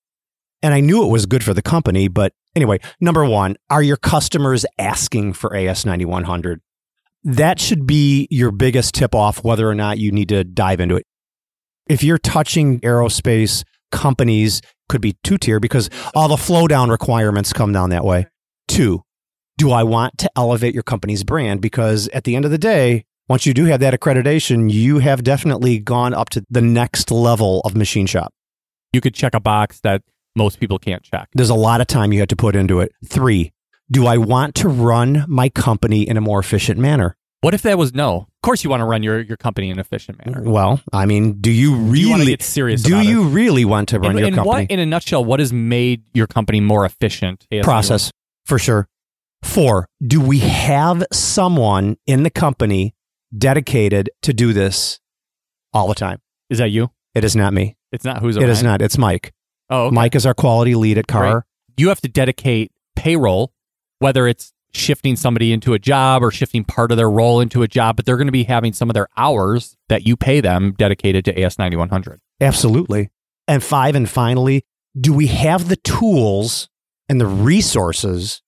And 0.64 0.74
I 0.74 0.80
knew 0.80 1.04
it 1.04 1.12
was 1.12 1.26
good 1.26 1.44
for 1.44 1.56
the 1.56 1.62
company. 1.64 2.08
But 2.08 2.34
anyway, 2.56 2.80
number 3.00 3.26
one, 3.26 3.58
are 3.72 3.82
your 3.82 3.98
customers 3.98 4.64
asking 4.78 5.34
for 5.34 5.56
AS 5.56 5.86
9100? 5.88 6.62
That 7.24 7.60
should 7.60 7.88
be 7.88 8.28
your 8.30 8.52
biggest 8.52 8.94
tip 8.94 9.16
off 9.16 9.44
whether 9.44 9.68
or 9.68 9.76
not 9.76 9.98
you 9.98 10.12
need 10.12 10.30
to 10.30 10.44
dive 10.44 10.80
into 10.80 10.96
it. 10.96 11.06
If 11.92 12.04
you're 12.04 12.18
touching 12.18 12.80
aerospace 12.80 13.66
companies, 13.92 14.62
could 14.88 15.02
be 15.02 15.18
two 15.26 15.38
tier 15.38 15.60
because 15.60 15.90
all 16.16 16.30
the 16.30 16.38
flow 16.38 16.66
down 16.66 16.90
requirements 16.90 17.52
come 17.52 17.74
down 17.74 17.90
that 17.90 18.06
way. 18.06 18.28
Two, 18.70 19.04
do 19.58 19.72
I 19.72 19.84
want 19.84 20.18
to 20.20 20.32
elevate 20.38 20.74
your 20.74 20.84
company's 20.84 21.26
brand? 21.26 21.60
Because 21.60 22.08
at 22.14 22.24
the 22.24 22.38
end 22.38 22.46
of 22.46 22.52
the 22.52 22.58
day, 22.58 23.04
once 23.28 23.46
you 23.46 23.54
do 23.54 23.66
have 23.66 23.82
that 23.82 23.94
accreditation, 23.94 24.72
you 24.72 25.00
have 25.00 25.22
definitely 25.22 25.80
gone 25.80 26.14
up 26.14 26.30
to 26.30 26.46
the 26.50 26.62
next 26.62 27.12
level 27.12 27.60
of 27.66 27.76
machine 27.76 28.06
shop. 28.06 28.34
you 28.94 29.02
could 29.02 29.14
check 29.14 29.34
a 29.34 29.42
box 29.42 29.82
that 29.82 30.02
most 30.34 30.62
people 30.62 30.80
can't 30.80 31.04
check. 31.04 31.28
There's 31.34 31.50
a 31.50 31.56
lot 31.56 31.82
of 31.82 31.88
time 31.88 32.14
you 32.14 32.20
have 32.20 32.30
to 32.30 32.38
put 32.38 32.56
into 32.56 32.80
it. 32.80 32.94
Three, 33.06 33.52
do 33.92 34.08
I 34.08 34.16
want 34.16 34.56
to 34.56 34.70
run 34.70 35.26
my 35.28 35.50
company 35.50 36.08
in 36.08 36.16
a 36.16 36.22
more 36.22 36.40
efficient 36.40 36.80
manner? 36.80 37.18
What 37.42 37.54
if 37.54 37.62
that 37.64 37.78
was 37.78 37.94
no? 37.94 38.30
Of 38.44 38.48
course, 38.48 38.64
you 38.64 38.72
want 38.72 38.82
to 38.82 38.86
run 38.86 39.04
your, 39.04 39.20
your 39.22 39.38
company 39.38 39.68
in 39.68 39.74
an 39.74 39.80
efficient 39.80 40.26
manner. 40.26 40.42
Well, 40.42 40.82
I 40.92 41.06
mean, 41.06 41.42
do 41.42 41.52
you 41.52 41.70
Do 41.94 42.00
you 42.00 42.12
really 42.16 42.26
get 42.26 42.42
serious 42.42 42.82
do 42.82 43.00
you 43.00 43.28
it? 43.28 43.34
really 43.34 43.66
want 43.66 43.90
to 43.90 44.00
run 44.00 44.12
And, 44.12 44.20
your 44.20 44.28
and 44.30 44.36
company? 44.36 44.64
what, 44.64 44.72
in 44.72 44.80
a 44.80 44.86
nutshell, 44.88 45.24
what 45.24 45.40
has 45.40 45.54
made 45.54 46.04
your 46.16 46.26
company 46.26 46.60
more 46.60 46.84
efficient? 46.84 47.46
AS91? 47.52 47.64
Process 47.64 48.12
for 48.48 48.58
sure. 48.58 48.88
Four, 49.44 49.88
do 50.06 50.20
we 50.20 50.40
have 50.40 51.04
someone 51.14 51.98
in 52.08 52.24
the 52.24 52.32
company 52.32 52.96
dedicated 53.38 54.10
to 54.24 54.34
do 54.34 54.54
this 54.54 55.00
all 55.74 55.88
the 55.88 55.96
time? 55.96 56.20
Is 56.50 56.58
that 56.58 56.70
you? 56.72 56.90
It 57.14 57.24
is 57.24 57.36
not 57.36 57.54
me. 57.54 57.76
It's 57.92 58.04
not 58.06 58.22
who's 58.22 58.38
It 58.38 58.44
is 58.50 58.64
around? 58.64 58.72
not. 58.72 58.82
It's 58.82 58.98
Mike. 58.98 59.34
Oh, 59.70 59.86
okay. 59.86 59.94
Mike 59.94 60.16
is 60.16 60.26
our 60.26 60.34
quality 60.34 60.74
lead 60.76 60.98
at 60.98 61.08
Carr. 61.08 61.46
you 61.78 61.90
have 61.90 62.02
to 62.02 62.10
dedicate 62.10 62.72
payroll, 62.96 63.54
whether 64.00 64.28
it's 64.28 64.52
shifting 64.74 65.16
somebody 65.16 65.52
into 65.52 65.74
a 65.74 65.80
job 65.80 66.24
or 66.24 66.32
shifting 66.32 66.64
part 66.64 66.92
of 66.92 66.98
their 66.98 67.10
role 67.10 67.42
into 67.42 67.64
a 67.64 67.68
job, 67.68 67.96
but 67.96 68.06
they're 68.06 68.18
going 68.18 68.28
to 68.28 68.32
be 68.32 68.44
having 68.46 68.74
some 68.74 68.90
of 68.90 68.94
their 68.94 69.08
hours 69.18 69.76
that 69.90 70.06
you 70.08 70.16
pay 70.16 70.42
them 70.42 70.74
dedicated 70.78 71.26
to 71.26 71.42
AS 71.42 71.60
9100. 71.60 72.20
Absolutely. 72.40 73.10
And 73.48 73.64
five, 73.64 73.96
and 73.96 74.10
finally, 74.10 74.66
do 75.00 75.14
we 75.14 75.28
have 75.28 75.68
the 75.68 75.76
tools 75.78 76.70
and 77.10 77.20
the 77.20 77.28
resources 77.28 78.42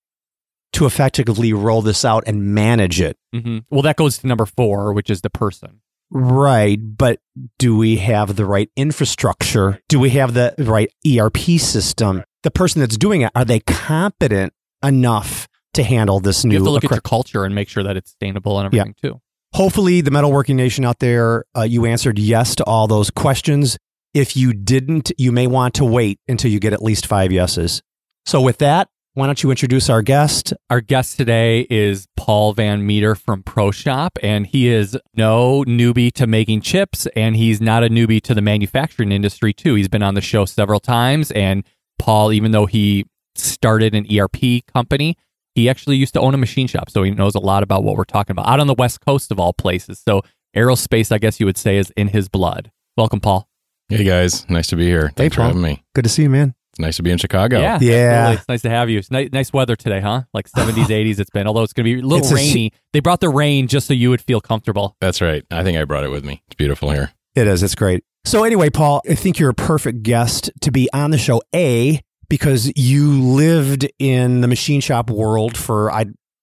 to 0.74 0.86
effectively 0.86 1.54
roll 1.54 1.82
this 1.82 2.04
out 2.06 2.24
and 2.26 2.54
manage 2.54 3.02
it? 3.02 3.18
hmm 3.34 3.60
Well, 3.70 3.82
that 3.82 3.98
goes 3.98 4.18
to 4.20 4.28
number 4.28 4.46
four, 4.46 4.94
which 4.94 5.10
is 5.10 5.22
the 5.22 5.30
person. 5.30 5.82
Right. 6.10 6.78
But 6.80 7.20
do 7.58 7.76
we 7.76 7.98
have 7.98 8.36
the 8.36 8.46
right 8.46 8.70
infrastructure? 8.76 9.80
Do 9.90 10.00
we 10.00 10.12
have 10.12 10.34
the 10.34 10.54
right 10.60 10.92
ERP 11.08 11.38
system? 11.60 12.24
The 12.44 12.52
person 12.52 12.82
that's 12.82 12.98
doing 12.98 13.22
it, 13.22 13.32
are 13.36 13.46
they 13.46 13.62
competent 13.62 14.54
enough 14.84 15.48
to 15.74 15.84
handle 15.84 16.20
this 16.20 16.46
new? 16.46 16.54
You 16.54 16.60
have 16.60 16.66
to 16.66 16.72
look 16.72 16.84
at 16.84 16.92
your 16.92 17.02
culture 17.02 17.44
and 17.46 17.54
make 17.54 17.70
sure 17.70 17.84
that 17.84 17.98
it's 17.98 18.12
sustainable 18.12 18.60
and 18.60 18.66
everything 18.66 18.96
too. 19.02 19.22
Hopefully, 19.54 20.02
the 20.02 20.10
metalworking 20.10 20.56
nation 20.56 20.84
out 20.84 21.00
there, 21.00 21.46
uh, 21.56 21.62
you 21.62 21.86
answered 21.86 22.18
yes 22.18 22.56
to 22.56 22.64
all 22.64 22.88
those 22.88 23.12
questions. 23.12 23.78
If 24.14 24.36
you 24.36 24.54
didn't, 24.54 25.12
you 25.18 25.32
may 25.32 25.48
want 25.48 25.76
to 25.76 25.86
wait 25.86 26.20
until 26.28 26.50
you 26.52 26.60
get 26.60 26.74
at 26.74 26.82
least 26.82 27.06
five 27.06 27.32
yeses. 27.32 27.82
So, 28.26 28.42
with 28.42 28.58
that, 28.60 28.90
why 29.16 29.28
don't 29.28 29.44
you 29.44 29.52
introduce 29.52 29.92
our 29.92 30.02
guest? 30.02 30.54
Our 30.72 30.82
guest 30.82 31.18
today 31.18 31.68
is 31.70 32.08
Paul 32.18 32.54
Van 32.54 32.84
Metre 32.84 33.14
from 33.14 33.44
ProShop, 33.44 34.10
and 34.24 34.48
he 34.48 34.68
is 34.70 34.98
no 35.16 35.64
newbie 35.68 36.12
to 36.14 36.26
making 36.26 36.62
chips, 36.62 37.06
and 37.16 37.36
he's 37.36 37.62
not 37.62 37.84
a 37.84 37.90
newbie 37.90 38.22
to 38.24 38.34
the 38.34 38.42
manufacturing 38.42 39.12
industry, 39.12 39.54
too. 39.54 39.76
He's 39.76 39.88
been 39.88 40.02
on 40.02 40.16
the 40.16 40.22
show 40.22 40.46
several 40.46 40.80
times, 40.80 41.30
and 41.30 41.64
Paul, 42.00 42.34
even 42.34 42.54
though 42.54 42.66
he 42.66 43.06
started 43.36 43.94
an 43.94 44.08
ERP 44.12 44.66
company, 44.66 45.16
he 45.56 45.70
actually 45.70 45.98
used 45.98 46.14
to 46.16 46.20
own 46.20 46.34
a 46.34 46.38
machine 46.38 46.68
shop, 46.68 46.90
so 46.90 47.04
he 47.04 47.12
knows 47.12 47.36
a 47.36 47.40
lot 47.40 47.64
about 47.64 47.84
what 47.84 47.96
we're 47.96 48.04
talking 48.06 48.32
about 48.32 48.48
out 48.48 48.60
on 48.60 48.68
the 48.68 48.74
West 48.74 49.02
Coast 49.06 49.32
of 49.32 49.40
all 49.40 49.54
places. 49.54 50.00
So, 50.00 50.22
aerospace, 50.56 51.12
I 51.12 51.18
guess 51.18 51.40
you 51.40 51.46
would 51.46 51.58
say, 51.58 51.78
is 51.78 51.92
in 51.98 52.10
his 52.10 52.30
blood. 52.30 52.72
Welcome, 52.98 53.20
Paul. 53.20 53.48
Hey 53.90 54.04
guys, 54.04 54.50
nice 54.50 54.68
to 54.68 54.76
be 54.76 54.86
here. 54.86 55.12
Thanks 55.16 55.36
for 55.36 55.42
Paul. 55.42 55.48
having 55.50 55.62
me. 55.62 55.84
Good 55.94 56.04
to 56.04 56.10
see 56.10 56.24
you, 56.24 56.30
man. 56.30 56.56
It's 56.72 56.80
nice 56.80 56.96
to 56.96 57.04
be 57.04 57.12
in 57.12 57.20
Chicago. 57.20 57.60
Yeah, 57.60 57.78
Yeah. 57.82 58.32
It's 58.32 58.48
nice 58.48 58.64
to 58.64 58.70
have 58.70 58.90
you. 58.90 58.98
It's 58.98 59.12
nice, 59.12 59.30
nice 59.32 59.54
weather 59.54 59.76
today, 59.76 60.00
huh? 60.00 60.24
Like 60.34 60.50
70s, 60.50 60.86
80s. 60.86 61.20
It's 61.20 61.30
been, 61.30 61.46
although 61.46 61.62
it's 61.62 61.74
going 61.74 61.86
to 61.86 61.94
be 61.94 62.00
a 62.00 62.04
little 62.04 62.18
It's 62.18 62.32
a 62.32 62.38
sh- 62.38 62.54
rainy. 62.56 62.72
they 62.94 63.00
brought 63.00 63.20
the 63.20 63.30
rain 63.30 63.68
just 63.68 63.86
so 63.88 63.94
you 63.94 64.10
would 64.10 64.22
feel 64.22 64.42
comfortable. 64.42 64.96
That's 65.00 65.22
right. 65.22 65.44
I 65.52 65.64
think 65.64 65.78
I 65.78 65.84
brought 65.86 66.04
it 66.04 66.10
with 66.10 66.26
me. 66.26 66.42
It's 66.48 66.56
beautiful 66.56 66.90
here. 66.90 67.12
It 67.36 67.46
is. 67.48 67.62
It's 67.62 67.76
great. 67.76 68.04
So, 68.26 68.44
anyway, 68.44 68.70
Paul, 68.72 69.02
I 69.08 69.14
think 69.14 69.38
you're 69.38 69.50
a 69.52 69.54
perfect 69.54 70.02
guest 70.02 70.50
to 70.62 70.72
be 70.72 70.90
on 70.94 71.12
the 71.12 71.18
show. 71.20 71.42
A, 71.54 72.00
because 72.30 72.72
you 72.76 73.22
lived 73.22 73.88
in 74.00 74.42
the 74.42 74.48
machine 74.48 74.82
shop 74.82 75.10
world 75.10 75.58
for 75.58 75.92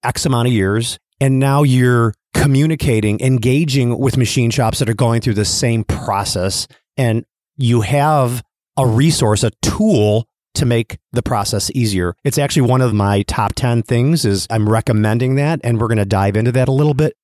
X 0.03 0.27
amount 0.27 0.49
of 0.49 0.55
years, 0.55 0.99
and 1.21 1.39
now 1.39 1.63
you're 1.63 2.15
communicating, 2.35 3.21
engaging 3.21 3.99
with 3.99 4.17
machine 4.17 4.51
shops 4.51 4.79
that 4.79 4.89
are 4.89 4.95
going 4.95 5.21
through 5.21 5.35
the 5.35 5.45
same 5.45 5.85
process. 5.85 6.67
And 6.97 7.25
you 7.57 7.83
have 7.83 8.43
a 8.77 8.87
resource, 8.87 9.43
a 9.43 9.51
tool 9.63 10.27
to 10.55 10.67
make 10.67 10.99
the 11.13 11.23
process 11.23 11.71
easier. 11.75 12.15
It's 12.25 12.39
actually 12.39 12.69
one 12.69 12.81
of 12.81 12.93
my 12.95 13.23
top 13.23 13.55
10 13.55 13.83
things 13.83 14.25
is 14.25 14.47
I'm 14.51 14.69
recommending 14.69 15.37
that 15.37 15.61
and 15.63 15.81
we're 15.81 15.89
going 15.89 15.99
to 15.99 16.05
dive 16.05 16.37
into 16.37 16.53
that 16.53 16.69
a 16.69 16.73
little 16.73 16.95
bit. 16.95 17.15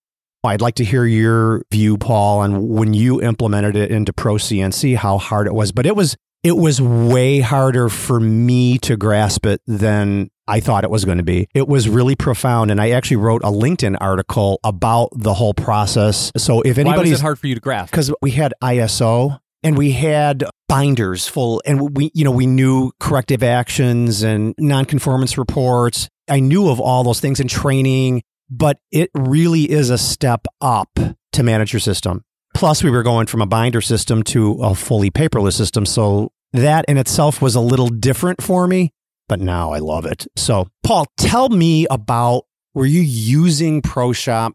I'd 0.45 0.61
like 0.61 0.77
to 0.77 0.85
hear 0.85 1.05
your 1.05 1.65
view 1.73 1.99
Paul 1.99 2.41
on 2.41 2.69
when 2.69 2.95
you 2.95 3.21
implemented 3.21 3.75
it 3.75 3.91
into 3.91 4.13
Pro 4.13 4.35
CNC 4.35 4.97
how 4.97 5.19
hard 5.19 5.49
it 5.49 5.55
was, 5.55 5.73
but 5.73 5.87
it 5.87 5.97
was 5.97 6.17
it 6.43 6.57
was 6.57 6.81
way 6.81 7.41
harder 7.41 7.89
for 7.89 8.21
me 8.21 8.79
to 8.79 8.97
grasp 8.97 9.47
it 9.47 9.61
than 9.67 10.31
I 10.49 10.61
thought 10.61 10.85
it 10.85 10.91
was 10.91 11.05
going 11.05 11.19
to 11.19 11.25
be. 11.25 11.49
It 11.55 11.67
was 11.67 11.89
really 11.89 12.15
profound 12.15 12.71
and 12.71 12.81
I 12.81 12.91
actually 12.91 13.17
wrote 13.17 13.43
a 13.43 13.51
LinkedIn 13.51 13.97
article 14.01 14.61
about 14.63 15.09
the 15.17 15.35
whole 15.35 15.55
process. 15.55 16.31
So 16.37 16.61
if 16.63 16.77
Why 16.77 16.85
was 16.85 16.89
anybody's 16.93 17.19
it 17.19 17.23
hard 17.23 17.39
for 17.39 17.49
you 17.49 17.55
to 17.57 17.61
grasp? 17.61 17.91
because 17.91 18.13
we 18.23 18.31
had 18.31 18.55
ISO 18.63 19.41
and 19.63 19.77
we 19.77 19.91
had 19.93 20.45
binders 20.69 21.27
full 21.27 21.63
and 21.67 21.97
we 21.97 22.11
you 22.15 22.25
know 22.25 22.31
we 22.31 22.47
knew 22.47 22.91
corrective 23.01 23.43
actions 23.43 24.23
and 24.23 24.55
nonconformance 24.57 25.39
reports 25.39 26.09
i 26.29 26.41
knew 26.41 26.69
of 26.69 26.81
all 26.81 27.05
those 27.05 27.21
things 27.21 27.39
in 27.39 27.47
training 27.47 28.21
but 28.51 28.79
it 28.91 29.09
really 29.15 29.71
is 29.71 29.89
a 29.91 29.97
step 29.97 30.47
up 30.61 30.99
to 31.33 31.43
manage 31.45 31.73
your 31.73 31.79
system 31.81 32.25
plus 32.57 32.83
we 32.83 32.91
were 32.91 33.03
going 33.03 33.27
from 33.27 33.43
a 33.43 33.47
binder 33.47 33.83
system 33.83 34.23
to 34.23 34.55
a 34.63 34.75
fully 34.75 35.11
paperless 35.11 35.53
system 35.53 35.85
so 35.85 36.33
that 36.55 36.87
in 36.89 36.97
itself 36.97 37.43
was 37.43 37.55
a 37.55 37.61
little 37.61 37.89
different 37.89 38.43
for 38.43 38.67
me 38.67 38.91
but 39.29 39.39
now 39.39 39.73
i 39.73 39.79
love 39.79 40.07
it 40.07 40.27
so 40.37 40.67
paul 40.83 41.07
tell 41.19 41.51
me 41.51 41.87
about 41.91 42.45
were 42.73 42.87
you 42.87 43.03
using 43.03 43.83
proshop 43.83 44.53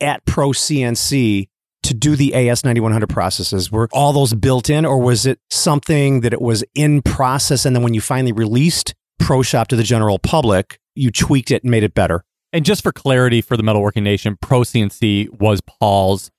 at 0.00 0.24
pro 0.24 0.48
cnc 0.48 1.46
to 1.82 1.94
do 1.94 2.14
the 2.14 2.32
AS9100 2.32 3.08
processes? 3.08 3.72
Were 3.72 3.88
all 3.90 4.12
those 4.12 4.34
built 4.34 4.68
in, 4.68 4.84
or 4.84 4.98
was 4.98 5.24
it 5.24 5.38
something 5.48 6.20
that 6.20 6.34
it 6.34 6.42
was 6.42 6.62
in 6.74 7.00
process 7.00 7.64
and 7.64 7.74
then 7.74 7.82
when 7.82 7.94
you 7.94 8.02
finally 8.02 8.32
released 8.32 8.94
ProShop 9.18 9.68
to 9.68 9.76
the 9.76 9.82
general 9.82 10.18
public, 10.18 10.78
you 10.94 11.10
tweaked 11.10 11.50
it 11.50 11.62
and 11.62 11.70
made 11.70 11.82
it 11.82 11.94
better? 11.94 12.22
And 12.52 12.66
just 12.66 12.82
for 12.82 12.92
clarity 12.92 13.40
for 13.40 13.56
the 13.56 13.62
Metalworking 13.62 14.02
Nation, 14.02 14.36
Pro 14.42 14.60
CNC 14.60 15.30
was 15.40 15.62
Paul's 15.62 16.30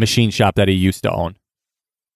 machine 0.00 0.30
shop 0.30 0.56
that 0.56 0.68
he 0.68 0.74
used 0.74 1.02
to 1.04 1.12
own. 1.12 1.36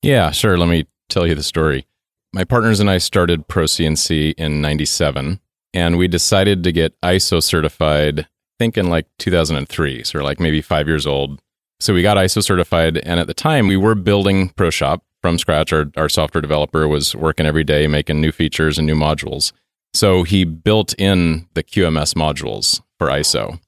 Yeah, 0.02 0.32
sure. 0.32 0.58
Let 0.58 0.68
me 0.68 0.86
tell 1.08 1.26
you 1.26 1.34
the 1.34 1.42
story. 1.42 1.86
My 2.32 2.44
partners 2.44 2.80
and 2.80 2.90
I 2.90 2.98
started 2.98 3.46
Pro 3.46 3.64
CNC 3.64 4.34
in 4.36 4.60
97, 4.60 5.38
and 5.72 5.96
we 5.96 6.08
decided 6.08 6.64
to 6.64 6.72
get 6.72 7.00
ISO 7.02 7.40
certified, 7.42 8.20
I 8.20 8.26
think 8.58 8.76
in 8.76 8.90
like 8.90 9.06
2003. 9.20 10.02
So 10.02 10.18
like 10.18 10.40
maybe 10.40 10.60
five 10.60 10.88
years 10.88 11.06
old. 11.06 11.40
So 11.78 11.94
we 11.94 12.02
got 12.02 12.16
ISO 12.16 12.42
certified. 12.42 12.98
And 12.98 13.20
at 13.20 13.28
the 13.28 13.34
time, 13.34 13.68
we 13.68 13.76
were 13.76 13.94
building 13.94 14.50
ProShop 14.50 15.00
from 15.22 15.38
scratch. 15.38 15.72
Our, 15.72 15.90
our 15.96 16.08
software 16.08 16.42
developer 16.42 16.88
was 16.88 17.14
working 17.14 17.46
every 17.46 17.64
day, 17.64 17.86
making 17.86 18.20
new 18.20 18.32
features 18.32 18.78
and 18.78 18.86
new 18.86 18.94
modules. 18.94 19.52
So 19.92 20.24
he 20.24 20.44
built 20.44 20.92
in 20.98 21.46
the 21.54 21.62
QMS 21.62 22.14
modules 22.14 22.82
for 22.98 23.08
ISO. 23.08 23.60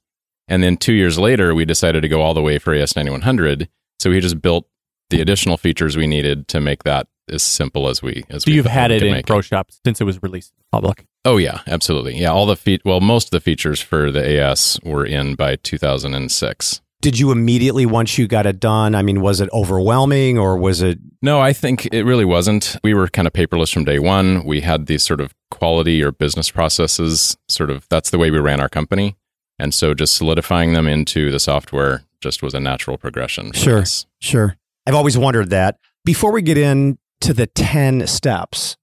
And 0.47 0.61
then 0.61 0.77
two 0.77 0.93
years 0.93 1.17
later, 1.17 1.55
we 1.55 1.65
decided 1.65 2.01
to 2.01 2.09
go 2.09 2.21
all 2.21 2.33
the 2.33 2.41
way 2.41 2.59
for 2.59 2.73
AS9100. 2.75 3.67
So 3.99 4.11
he 4.11 4.19
just 4.19 4.41
built 4.41 4.67
the 5.09 5.21
additional 5.21 5.57
features 5.57 5.95
we 5.97 6.07
needed 6.07 6.47
to 6.49 6.59
make 6.59 6.83
that 6.83 7.07
as 7.29 7.43
simple 7.43 7.87
as 7.87 8.01
we 8.01 8.23
as 8.29 8.43
So 8.43 8.51
we 8.51 8.55
you've 8.55 8.65
had 8.65 8.91
we 8.91 8.97
it 8.97 8.99
could 8.99 9.07
in 9.07 9.13
make 9.13 9.25
ProShop 9.25 9.65
since 9.85 9.99
it 9.99 10.05
was 10.05 10.21
released 10.21 10.53
public. 10.71 11.05
Oh 11.25 11.37
yeah, 11.37 11.61
absolutely. 11.67 12.15
Yeah, 12.17 12.31
all 12.31 12.45
the 12.45 12.55
feat 12.55 12.81
well, 12.85 13.01
most 13.01 13.27
of 13.27 13.31
the 13.31 13.39
features 13.39 13.81
for 13.81 14.11
the 14.11 14.39
AS 14.39 14.79
were 14.83 15.05
in 15.05 15.35
by 15.35 15.57
2006. 15.57 16.81
Did 16.99 17.19
you 17.19 17.31
immediately, 17.31 17.85
once 17.85 18.17
you 18.17 18.27
got 18.27 18.47
it 18.47 18.59
done, 18.59 18.95
I 18.95 19.03
mean, 19.03 19.21
was 19.21 19.39
it 19.39 19.49
overwhelming 19.53 20.39
or 20.39 20.57
was 20.57 20.81
it? 20.81 20.97
No, 21.21 21.39
I 21.39 21.53
think 21.53 21.87
it 21.91 22.03
really 22.03 22.25
wasn't. 22.25 22.75
We 22.83 22.95
were 22.95 23.07
kind 23.07 23.27
of 23.27 23.33
paperless 23.33 23.71
from 23.71 23.85
day 23.85 23.99
one. 23.99 24.43
We 24.43 24.61
had 24.61 24.87
these 24.87 25.03
sort 25.03 25.21
of 25.21 25.33
quality 25.51 26.03
or 26.03 26.11
business 26.11 26.49
processes, 26.49 27.37
sort 27.47 27.69
of 27.69 27.87
that's 27.89 28.09
the 28.09 28.17
way 28.17 28.31
we 28.31 28.39
ran 28.39 28.59
our 28.59 28.69
company. 28.69 29.15
And 29.59 29.73
so 29.73 29.93
just 29.93 30.15
solidifying 30.15 30.73
them 30.73 30.87
into 30.87 31.31
the 31.31 31.39
software 31.39 32.03
just 32.21 32.41
was 32.43 32.53
a 32.53 32.59
natural 32.59 32.97
progression. 32.97 33.51
for 33.51 33.57
Sure. 33.57 33.79
us. 33.79 34.05
Sure. 34.19 34.57
I've 34.85 34.95
always 34.95 35.17
wondered 35.17 35.49
that. 35.49 35.77
Before 36.05 36.31
we 36.31 36.41
get 36.41 36.57
into 36.57 37.33
the 37.33 37.47
10 37.47 38.07
steps, 38.07 38.77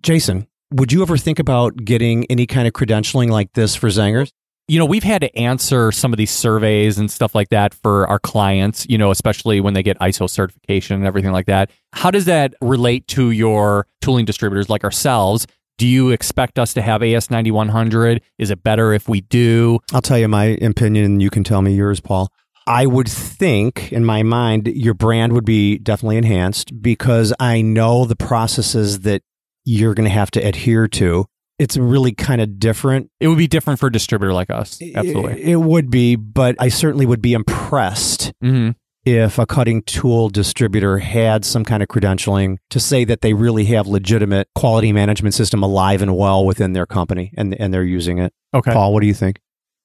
Jason, 0.00 0.46
would 0.72 0.92
you 0.92 1.02
ever 1.02 1.16
think 1.16 1.38
about 1.38 1.76
getting 1.84 2.24
any 2.30 2.46
kind 2.46 2.66
of 2.66 2.72
credentialing 2.72 3.28
like 3.30 3.52
this 3.52 3.74
for 3.76 3.88
Zenger's? 3.88 4.32
you 4.68 4.78
know, 4.78 4.86
we've 4.86 5.02
had 5.02 5.20
to 5.20 5.36
answer 5.36 5.90
some 5.90 6.12
of 6.12 6.16
these 6.16 6.30
surveys 6.30 6.96
and 6.96 7.10
stuff 7.10 7.34
like 7.34 7.48
that 7.48 7.74
for 7.74 8.06
our 8.06 8.20
clients, 8.20 8.86
you 8.88 8.96
know, 8.96 9.10
especially 9.10 9.60
when 9.60 9.74
they 9.74 9.82
get 9.82 9.98
ISO 9.98 10.30
certification 10.30 10.94
and 10.96 11.04
everything 11.04 11.32
like 11.32 11.46
that. 11.46 11.68
How 11.92 12.12
does 12.12 12.26
that 12.26 12.54
relate 12.62 13.06
to 13.08 13.32
your 13.32 13.88
tooling 14.00 14.24
distributors 14.24 14.70
like 14.70 14.84
ourselves? 14.84 15.48
Do 15.78 15.86
you 15.86 16.10
expect 16.10 16.58
us 16.58 16.74
to 16.74 16.82
have 16.82 17.00
AS9100? 17.00 18.20
Is 18.38 18.50
it 18.50 18.62
better 18.62 18.92
if 18.92 19.08
we 19.08 19.20
do? 19.20 19.80
I'll 19.92 20.02
tell 20.02 20.18
you 20.18 20.28
my 20.28 20.56
opinion 20.62 21.04
and 21.04 21.22
you 21.22 21.30
can 21.30 21.44
tell 21.44 21.62
me 21.62 21.74
yours, 21.74 22.00
Paul. 22.00 22.30
I 22.66 22.86
would 22.86 23.08
think 23.08 23.92
in 23.92 24.04
my 24.04 24.22
mind 24.22 24.68
your 24.68 24.94
brand 24.94 25.32
would 25.32 25.44
be 25.44 25.78
definitely 25.78 26.16
enhanced 26.16 26.80
because 26.80 27.32
I 27.40 27.62
know 27.62 28.04
the 28.04 28.14
processes 28.16 29.00
that 29.00 29.22
you're 29.64 29.94
going 29.94 30.08
to 30.08 30.14
have 30.14 30.30
to 30.32 30.40
adhere 30.40 30.86
to. 30.88 31.26
It's 31.58 31.76
really 31.76 32.12
kind 32.12 32.40
of 32.40 32.58
different. 32.58 33.10
It 33.20 33.28
would 33.28 33.38
be 33.38 33.46
different 33.46 33.78
for 33.78 33.86
a 33.86 33.92
distributor 33.92 34.32
like 34.32 34.50
us. 34.50 34.80
Absolutely. 34.94 35.42
It, 35.42 35.48
it 35.50 35.56
would 35.56 35.90
be, 35.90 36.16
but 36.16 36.56
I 36.58 36.68
certainly 36.68 37.06
would 37.06 37.22
be 37.22 37.32
impressed 37.34 38.32
hmm 38.40 38.70
if 39.04 39.38
a 39.38 39.46
cutting 39.46 39.82
tool 39.82 40.28
distributor 40.28 40.98
had 40.98 41.44
some 41.44 41.64
kind 41.64 41.82
of 41.82 41.88
credentialing 41.88 42.58
to 42.70 42.78
say 42.78 43.04
that 43.04 43.20
they 43.20 43.32
really 43.32 43.64
have 43.66 43.86
legitimate 43.86 44.48
quality 44.54 44.92
management 44.92 45.34
system 45.34 45.62
alive 45.62 46.02
and 46.02 46.16
well 46.16 46.44
within 46.44 46.72
their 46.72 46.86
company 46.86 47.32
and 47.36 47.54
and 47.60 47.74
they're 47.74 47.82
using 47.82 48.18
it. 48.18 48.32
Okay. 48.54 48.72
Paul, 48.72 48.92
what 48.92 49.00
do 49.00 49.06
you 49.06 49.14
think? 49.14 49.40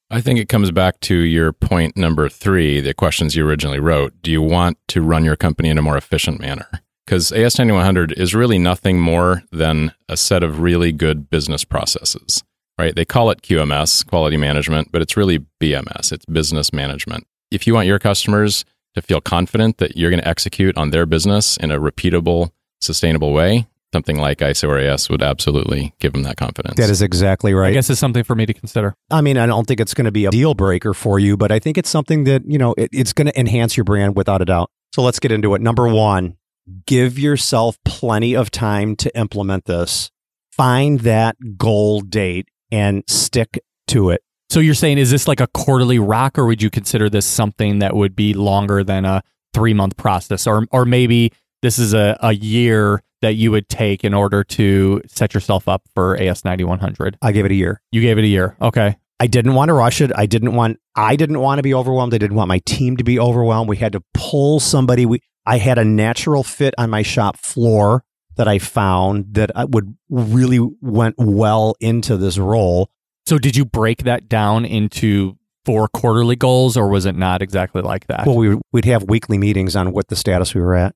I 0.10 0.22
think 0.22 0.40
it 0.40 0.48
comes 0.48 0.72
back 0.72 1.00
to 1.02 1.16
your 1.16 1.52
point 1.52 1.98
number 1.98 2.30
three, 2.30 2.80
the 2.80 2.94
questions 2.94 3.36
you 3.36 3.46
originally 3.46 3.80
wrote. 3.80 4.14
Do 4.22 4.32
you 4.32 4.42
want 4.42 4.78
to 4.90 5.02
run 5.02 5.26
your 5.26 5.36
company 5.36 5.70
in 5.70 5.78
a 5.78 5.82
more 5.82 5.98
efficient 5.98 6.40
manner? 6.40 6.68
Because 7.06 7.32
AS9100 7.32 8.14
is 8.14 8.34
really 8.34 8.58
nothing 8.58 9.00
more 9.00 9.44
than 9.52 9.94
a 10.08 10.16
set 10.16 10.44
of 10.44 10.62
really 10.62 10.94
good 10.94 11.30
business 11.30 11.66
processes, 11.66 12.44
right? 12.78 12.96
They 12.96 13.04
call 13.04 13.30
it 13.32 13.42
QMS, 13.42 14.06
quality 14.08 14.38
management, 14.38 14.94
but 14.94 15.02
it's 15.02 15.18
really 15.18 15.40
BMS, 15.62 16.14
it's 16.14 16.26
business 16.26 16.72
management. 16.72 17.26
If 17.52 17.68
you 17.68 17.74
want 17.74 17.88
your 17.88 18.00
customers 18.00 18.64
to 18.98 19.02
feel 19.02 19.22
confident 19.22 19.78
that 19.78 19.98
you're 19.98 20.10
going 20.10 20.22
to 20.22 20.28
execute 20.28 20.78
on 20.78 20.90
their 20.90 21.06
business 21.06 21.58
in 21.58 21.72
a 21.72 21.80
repeatable, 21.80 22.52
sustainable 22.82 23.32
way, 23.34 23.68
something 23.94 24.18
like 24.18 24.40
ISO 24.40 24.70
or 24.70 24.78
AS 24.78 25.10
would 25.10 25.22
absolutely 25.22 25.94
give 26.00 26.14
them 26.14 26.24
that 26.24 26.38
confidence. 26.38 26.76
That 26.76 26.90
is 26.90 27.02
exactly 27.02 27.54
right. 27.54 27.70
I 27.70 27.72
guess 27.72 27.90
it's 27.90 28.00
something 28.00 28.24
for 28.24 28.36
me 28.36 28.46
to 28.46 28.54
consider. 28.54 28.96
I 29.10 29.22
mean, 29.22 29.38
I 29.38 29.46
don't 29.46 29.66
think 29.68 29.80
it's 29.80 29.94
going 29.94 30.06
to 30.06 30.12
be 30.12 30.26
a 30.26 30.32
deal 30.32 30.54
breaker 30.54 30.94
for 30.94 31.20
you, 31.20 31.38
but 31.38 31.52
I 31.52 31.60
think 31.60 31.78
it's 31.78 31.90
something 31.90 32.26
that, 32.26 32.44
you 32.46 32.58
know, 32.58 32.76
it, 32.78 32.90
it's 32.92 33.14
going 33.14 33.28
to 33.28 33.40
enhance 33.40 33.78
your 33.78 33.84
brand 33.86 34.16
without 34.16 34.42
a 34.42 34.46
doubt. 34.46 34.70
So 34.94 35.02
let's 35.02 35.20
get 35.20 35.32
into 35.32 35.54
it. 35.56 35.62
Number 35.62 35.88
one, 35.88 36.38
give 36.86 37.18
yourself 37.18 37.78
plenty 37.86 38.36
of 38.36 38.52
time 38.52 38.96
to 38.98 39.18
implement 39.18 39.66
this. 39.66 40.12
Find 40.52 41.02
that 41.02 41.38
goal 41.58 42.02
date 42.02 42.50
and 42.72 43.04
stick 43.08 43.60
to 43.88 44.10
it. 44.10 44.22
So 44.50 44.60
you're 44.60 44.76
saying, 44.76 44.98
is 44.98 45.12
this 45.12 45.28
like 45.28 45.42
a 45.42 45.48
quarterly 45.48 46.00
rock, 46.00 46.38
or 46.40 46.46
would 46.46 46.62
you 46.62 46.70
consider 46.70 47.10
this 47.10 47.26
something 47.26 47.80
that 47.80 47.96
would 47.96 48.16
be 48.16 48.34
longer 48.34 48.84
than 48.84 49.06
a 49.06 49.22
three 49.54 49.74
month 49.74 49.98
process, 49.98 50.48
or 50.48 50.66
or 50.72 50.86
maybe 50.86 51.32
this 51.62 51.80
is 51.80 51.94
a, 51.94 52.18
a 52.22 52.34
year 52.34 53.04
that 53.22 53.34
you 53.34 53.52
would 53.52 53.68
take 53.68 54.04
in 54.04 54.14
order 54.14 54.44
to 54.44 55.02
set 55.08 55.34
yourself 55.34 55.68
up 55.68 55.84
for 55.94 56.16
AS 56.18 56.46
ninety 56.46 56.64
one 56.64 56.80
hundred? 56.80 57.18
I 57.22 57.32
gave 57.32 57.46
it 57.46 57.52
a 57.52 57.56
year. 57.56 57.82
You 57.92 58.02
gave 58.02 58.18
it 58.18 58.24
a 58.24 58.28
year, 58.28 58.56
okay? 58.62 58.98
I 59.20 59.28
didn't 59.28 59.56
want 59.56 59.70
to 59.70 59.74
rush 59.74 60.00
it. 60.00 60.12
I 60.16 60.28
didn't 60.28 60.54
want 60.54 60.80
I 60.96 61.16
didn't 61.16 61.40
want 61.40 61.60
to 61.60 61.64
be 61.64 61.74
overwhelmed. 61.74 62.14
I 62.14 62.18
didn't 62.18 62.38
want 62.38 62.48
my 62.48 62.60
team 62.60 62.98
to 62.98 63.04
be 63.04 63.20
overwhelmed. 63.20 63.68
We 63.68 63.78
had 63.78 63.94
to 63.94 64.04
pull 64.14 64.60
somebody. 64.60 65.06
We 65.06 65.22
I 65.46 65.58
had 65.58 65.78
a 65.78 65.86
natural 65.86 66.44
fit 66.44 66.74
on 66.78 66.90
my 66.90 67.02
shop 67.02 67.38
floor 67.38 68.04
that 68.36 68.48
I 68.48 68.60
found 68.60 69.34
that 69.34 69.52
I 69.56 69.66
would 69.66 69.98
really 70.10 70.60
went 70.82 71.16
well 71.18 71.76
into 71.80 72.18
this 72.18 72.38
role. 72.38 72.92
So 73.28 73.38
did 73.38 73.58
you 73.58 73.66
break 73.66 74.04
that 74.04 74.30
down 74.30 74.64
into 74.64 75.38
four 75.66 75.90
quarterly 75.90 76.38
goals, 76.38 76.78
or 76.78 76.88
was 76.88 77.06
it 77.06 77.14
not 77.14 77.42
exactly 77.42 77.82
like 77.82 78.08
that? 78.08 78.26
Well, 78.26 78.38
we 78.38 78.48
would, 78.48 78.62
we'd 78.72 78.86
have 78.86 79.04
weekly 79.04 79.38
meetings 79.38 79.76
on 79.76 79.92
what 79.92 80.08
the 80.08 80.16
status 80.16 80.56
we 80.56 80.62
were 80.62 80.76
at. 80.76 80.96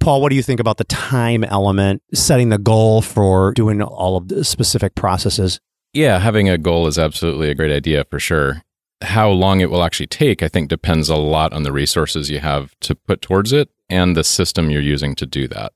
Paul, 0.00 0.22
what 0.22 0.30
do 0.30 0.36
you 0.36 0.42
think 0.42 0.58
about 0.58 0.78
the 0.78 0.84
time 0.84 1.44
element, 1.44 2.02
setting 2.14 2.48
the 2.48 2.56
goal 2.56 3.02
for 3.02 3.52
doing 3.52 3.82
all 3.82 4.16
of 4.16 4.28
the 4.28 4.42
specific 4.42 4.94
processes? 4.94 5.60
Yeah, 5.92 6.18
having 6.18 6.48
a 6.48 6.56
goal 6.56 6.86
is 6.86 6.98
absolutely 6.98 7.50
a 7.50 7.54
great 7.54 7.72
idea 7.72 8.06
for 8.08 8.18
sure. 8.18 8.62
How 9.02 9.28
long 9.28 9.60
it 9.60 9.70
will 9.70 9.82
actually 9.82 10.06
take, 10.06 10.42
I 10.42 10.48
think, 10.48 10.70
depends 10.70 11.10
a 11.10 11.16
lot 11.16 11.52
on 11.52 11.62
the 11.62 11.72
resources 11.72 12.30
you 12.30 12.38
have 12.38 12.74
to 12.80 12.94
put 12.94 13.20
towards 13.20 13.52
it 13.52 13.68
and 13.90 14.16
the 14.16 14.24
system 14.24 14.70
you're 14.70 14.80
using 14.80 15.14
to 15.16 15.26
do 15.26 15.46
that. 15.48 15.74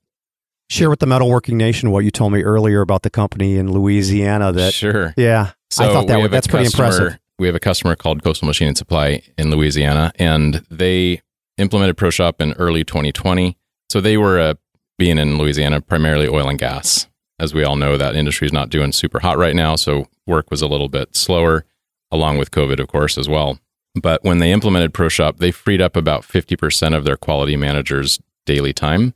Share 0.71 0.89
with 0.89 1.01
the 1.01 1.07
Metalworking 1.07 1.57
Nation 1.57 1.91
what 1.91 2.05
you 2.05 2.11
told 2.11 2.33
me 2.33 2.43
earlier 2.43 2.81
about 2.81 3.03
the 3.03 3.11
company 3.11 3.59
in 3.59 3.71
Louisiana 3.71 4.51
that, 4.53 4.73
sure. 4.73 5.13
yeah, 5.19 5.51
So 5.71 5.85
I 5.85 5.93
thought 5.93 6.07
that 6.09 6.17
was, 6.17 6.23
have 6.25 6.33
a 6.33 6.35
that's 6.35 6.47
pretty 6.47 6.65
customer- 6.67 6.87
impressive. 6.87 7.19
We 7.39 7.47
have 7.47 7.57
a 7.57 7.61
customer 7.61 7.97
called 7.97 8.23
Coastal 8.23 8.47
Machine 8.47 8.69
and 8.69 8.77
Supply 8.77 9.23
in 9.39 9.51
Louisiana, 9.51 10.13
and 10.19 10.63
they 10.71 11.23
implemented 11.57 11.97
ProShop 11.97 12.35
in 12.41 12.53
early 12.55 12.85
2020. 12.85 13.57
So 13.89 14.01
they 14.01 14.19
were 14.19 14.39
a 14.39 14.57
being 14.99 15.17
in 15.17 15.39
Louisiana, 15.39 15.81
primarily 15.81 16.29
oil 16.29 16.49
and 16.49 16.59
gas. 16.59 17.07
As 17.39 17.55
we 17.55 17.65
all 17.65 17.77
know, 17.77 17.97
that 17.97 18.15
industry 18.15 18.47
is 18.47 18.53
not 18.53 18.69
doing 18.69 18.93
super 18.93 19.21
hot 19.21 19.39
right 19.39 19.57
now. 19.57 19.75
So 19.77 20.07
work 20.27 20.51
was 20.51 20.61
a 20.61 20.67
little 20.67 20.89
bit 20.91 21.17
slower, 21.17 21.65
along 22.11 22.37
with 22.37 22.51
COVID, 22.51 22.79
of 22.79 22.89
course, 22.89 23.17
as 23.17 23.27
well. 23.27 23.59
But 23.95 24.23
when 24.23 24.39
they 24.39 24.53
implemented 24.53 24.93
ProShop, 24.93 25.39
they 25.39 25.51
freed 25.51 25.81
up 25.81 25.97
about 25.97 26.23
50% 26.23 26.95
of 26.95 27.05
their 27.05 27.17
quality 27.17 27.57
managers' 27.57 28.21
daily 28.45 28.75
time. 28.75 29.15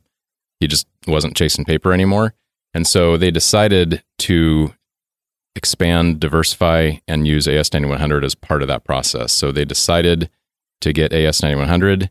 He 0.59 0.67
just 0.67 0.87
wasn't 1.05 1.37
chasing 1.37 1.65
paper 1.65 1.93
anymore. 1.93 2.33
And 2.73 2.87
so 2.87 3.15
they 3.17 3.29
decided 3.29 4.03
to 4.19 4.73
expand, 5.55 6.19
diversify, 6.19 6.93
and 7.07 7.27
use 7.27 7.47
AS9100 7.47 8.23
as 8.23 8.35
part 8.35 8.61
of 8.61 8.67
that 8.67 8.83
process. 8.83 9.31
So 9.31 9.51
they 9.51 9.65
decided 9.65 10.29
to 10.81 10.93
get 10.93 11.11
AS9100. 11.11 12.09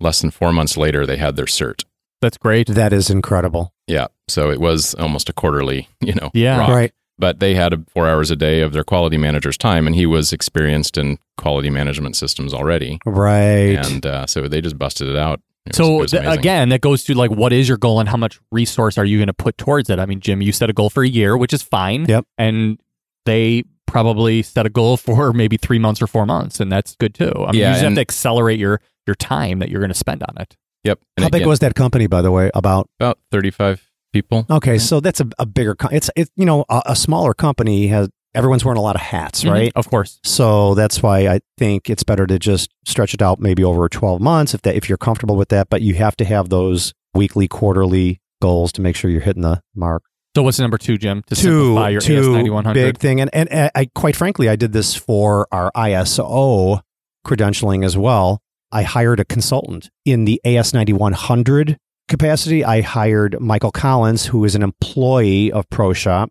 Less 0.00 0.20
than 0.20 0.30
four 0.30 0.52
months 0.52 0.76
later, 0.76 1.06
they 1.06 1.16
had 1.16 1.36
their 1.36 1.46
cert. 1.46 1.84
That's 2.20 2.36
great. 2.38 2.66
That 2.68 2.92
is 2.92 3.10
incredible. 3.10 3.72
Yeah. 3.86 4.06
So 4.28 4.50
it 4.50 4.60
was 4.60 4.94
almost 4.94 5.28
a 5.28 5.32
quarterly, 5.32 5.88
you 6.00 6.14
know, 6.14 6.30
Yeah. 6.34 6.58
rock. 6.58 6.68
Right. 6.70 6.92
But 7.18 7.40
they 7.40 7.54
had 7.54 7.86
four 7.90 8.06
hours 8.06 8.30
a 8.30 8.36
day 8.36 8.60
of 8.60 8.72
their 8.74 8.84
quality 8.84 9.16
manager's 9.16 9.56
time, 9.56 9.86
and 9.86 9.96
he 9.96 10.04
was 10.04 10.34
experienced 10.34 10.98
in 10.98 11.18
quality 11.38 11.70
management 11.70 12.14
systems 12.14 12.52
already. 12.52 12.98
Right. 13.06 13.76
And 13.86 14.04
uh, 14.04 14.26
so 14.26 14.48
they 14.48 14.60
just 14.60 14.78
busted 14.78 15.08
it 15.08 15.16
out. 15.16 15.40
It 15.66 15.78
was- 15.78 16.10
So 16.10 16.18
th- 16.18 16.24
again, 16.38 16.68
that 16.70 16.80
goes 16.80 17.04
to 17.04 17.14
like, 17.14 17.30
what 17.30 17.52
is 17.52 17.68
your 17.68 17.78
goal 17.78 18.00
and 18.00 18.08
how 18.08 18.16
much 18.16 18.38
resource 18.52 18.96
are 18.98 19.04
you 19.04 19.18
going 19.18 19.26
to 19.26 19.34
put 19.34 19.58
towards 19.58 19.90
it? 19.90 19.98
I 19.98 20.06
mean, 20.06 20.20
Jim, 20.20 20.40
you 20.42 20.52
set 20.52 20.70
a 20.70 20.72
goal 20.72 20.90
for 20.90 21.02
a 21.02 21.08
year, 21.08 21.36
which 21.36 21.52
is 21.52 21.62
fine. 21.62 22.06
Yep. 22.08 22.24
And 22.38 22.78
they 23.24 23.64
probably 23.86 24.42
set 24.42 24.66
a 24.66 24.70
goal 24.70 24.96
for 25.06 25.32
maybe 25.32 25.56
three 25.56 25.78
months 25.78 26.00
or 26.02 26.06
four 26.06 26.26
months, 26.26 26.60
and 26.60 26.70
that's 26.70 26.96
good 26.96 27.14
too. 27.14 27.32
I 27.36 27.52
mean, 27.52 27.60
Yeah, 27.60 27.68
you 27.68 27.74
just 27.74 27.84
have 27.84 27.94
to 27.94 28.00
accelerate 28.00 28.58
your 28.58 28.80
your 29.06 29.14
time 29.14 29.60
that 29.60 29.68
you're 29.68 29.80
going 29.80 29.92
to 29.92 29.94
spend 29.98 30.22
on 30.22 30.36
it. 30.38 30.56
Yep. 30.84 30.98
And 31.16 31.24
How 31.24 31.30
big 31.30 31.40
again, 31.42 31.48
was 31.48 31.58
that 31.60 31.74
company, 31.74 32.06
by 32.06 32.22
the 32.22 32.30
way? 32.30 32.50
About 32.54 32.88
about 33.00 33.18
35 33.32 33.82
people. 34.12 34.46
okay, 34.50 34.78
so 34.78 35.00
that's 35.00 35.20
a, 35.20 35.28
a 35.38 35.46
bigger. 35.46 35.74
Co- 35.74 35.88
it's 35.90 36.10
it's 36.16 36.30
you 36.36 36.44
know 36.44 36.64
a, 36.68 36.82
a 36.86 36.96
smaller 36.96 37.34
company 37.34 37.88
has 37.88 38.08
everyone's 38.36 38.64
wearing 38.64 38.78
a 38.78 38.82
lot 38.82 38.94
of 38.94 39.02
hats, 39.02 39.44
right? 39.44 39.72
Of 39.74 39.88
course. 39.88 40.20
So 40.22 40.74
that's 40.74 41.02
why 41.02 41.26
I 41.26 41.40
think 41.58 41.90
it's 41.90 42.02
better 42.02 42.26
to 42.26 42.38
just 42.38 42.70
stretch 42.84 43.14
it 43.14 43.22
out 43.22 43.40
maybe 43.40 43.64
over 43.64 43.88
12 43.88 44.20
months 44.20 44.54
if 44.54 44.62
that 44.62 44.76
if 44.76 44.88
you're 44.88 44.98
comfortable 44.98 45.36
with 45.36 45.48
that. 45.48 45.68
But 45.70 45.82
you 45.82 45.94
have 45.94 46.16
to 46.18 46.24
have 46.24 46.50
those 46.50 46.92
weekly, 47.14 47.48
quarterly 47.48 48.20
goals 48.40 48.72
to 48.72 48.82
make 48.82 48.94
sure 48.94 49.10
you're 49.10 49.20
hitting 49.20 49.42
the 49.42 49.62
mark. 49.74 50.04
So 50.36 50.42
what's 50.42 50.58
number 50.58 50.76
two, 50.76 50.98
Jim? 50.98 51.22
To 51.28 51.34
two, 51.34 51.74
your 51.88 52.00
two 52.00 52.20
AS9100. 52.20 52.74
big 52.74 52.98
thing, 52.98 53.22
and 53.22 53.30
and 53.32 53.50
uh, 53.50 53.70
I 53.74 53.86
quite 53.94 54.14
frankly, 54.14 54.50
I 54.50 54.56
did 54.56 54.72
this 54.74 54.94
for 54.94 55.48
our 55.50 55.72
ISO 55.74 56.82
credentialing 57.26 57.84
as 57.86 57.96
well. 57.96 58.42
I 58.70 58.82
hired 58.82 59.18
a 59.18 59.24
consultant 59.24 59.88
in 60.04 60.26
the 60.26 60.38
AS9100 60.44 61.76
capacity. 62.08 62.64
I 62.64 62.82
hired 62.82 63.40
Michael 63.40 63.70
Collins, 63.70 64.26
who 64.26 64.44
is 64.44 64.54
an 64.54 64.62
employee 64.62 65.50
of 65.50 65.68
ProShop. 65.70 66.28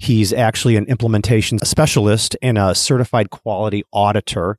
He's 0.00 0.32
actually 0.32 0.76
an 0.76 0.86
implementation 0.86 1.58
specialist 1.58 2.34
and 2.40 2.56
a 2.56 2.74
certified 2.74 3.28
quality 3.28 3.84
auditor. 3.92 4.58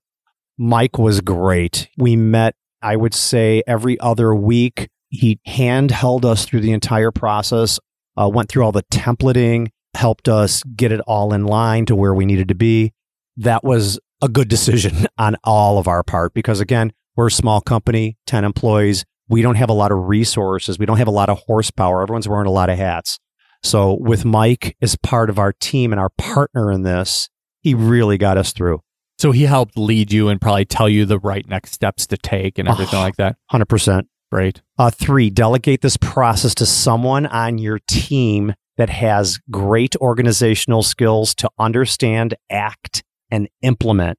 Mike 0.56 1.00
was 1.00 1.20
great. 1.20 1.90
We 1.98 2.16
met, 2.16 2.56
I 2.84 2.96
would 2.96 3.16
say, 3.16 3.64
every 3.66 4.00
other 4.00 4.36
week. 4.36 4.90
He 5.10 5.40
hand 5.48 5.90
held 5.90 6.26
us 6.26 6.46
through 6.46 6.62
the 6.62 6.72
entire 6.72 7.10
process, 7.10 7.80
uh, 8.16 8.30
went 8.30 8.50
through 8.50 8.64
all 8.64 8.72
the 8.72 8.84
templating, 8.84 9.70
helped 9.96 10.30
us 10.30 10.62
get 10.76 10.92
it 10.92 11.02
all 11.02 11.34
in 11.34 11.46
line 11.46 11.88
to 11.88 11.96
where 11.96 12.14
we 12.14 12.28
needed 12.28 12.48
to 12.50 12.56
be. 12.56 12.94
That 13.36 13.64
was 13.64 14.00
a 14.22 14.30
good 14.30 14.48
decision 14.48 15.08
on 15.18 15.38
all 15.44 15.80
of 15.80 15.88
our 15.88 16.04
part 16.04 16.36
because, 16.36 16.60
again, 16.60 16.94
we're 17.16 17.28
a 17.28 17.32
small 17.32 17.62
company, 17.62 18.16
10 18.28 18.46
employees. 18.46 19.06
We 19.28 19.42
don't 19.42 19.56
have 19.56 19.72
a 19.72 19.74
lot 19.74 19.92
of 19.92 20.08
resources. 20.08 20.78
We 20.78 20.86
don't 20.86 20.98
have 20.98 21.08
a 21.08 21.12
lot 21.12 21.30
of 21.30 21.40
horsepower. 21.40 22.04
Everyone's 22.04 22.30
wearing 22.30 22.48
a 22.48 22.52
lot 22.52 22.70
of 22.70 22.78
hats. 22.78 23.18
So, 23.63 23.94
with 23.94 24.25
Mike 24.25 24.75
as 24.82 24.96
part 24.96 25.30
of 25.30 25.38
our 25.38 25.53
team 25.53 25.91
and 25.94 26.00
our 26.00 26.10
partner 26.18 26.72
in 26.72 26.82
this, 26.84 27.30
he 27.62 27.74
really 27.75 28.18
got 28.18 28.38
us 28.38 28.53
through 28.53 28.82
So 29.20 29.32
he 29.32 29.44
helped 29.44 29.77
lead 29.77 30.12
you 30.12 30.30
and 30.30 30.41
probably 30.41 30.65
tell 30.65 30.89
you 30.89 31.06
the 31.06 31.20
right 31.20 31.48
next 31.48 31.74
steps 31.74 32.08
to 32.08 32.18
take 32.18 32.58
and 32.58 32.68
everything 32.68 32.98
Oh. 33.00 33.03
like 33.03 33.18
that. 33.18 33.36
100%. 33.51 34.08
Great. 34.32 34.62
Uh, 34.80 34.89
three, 34.89 35.30
delegate 35.30 35.82
this 35.82 35.98
process 35.98 36.55
to 36.55 36.66
someone 36.66 37.25
on 37.27 37.57
your 37.59 37.79
team 37.88 38.53
that 38.77 38.90
has 38.90 39.38
great 39.51 39.96
organizational 39.98 40.81
skills 40.81 41.36
to 41.36 41.50
understand, 41.59 42.33
act, 42.50 43.03
and 43.29 43.48
implement. 43.62 44.18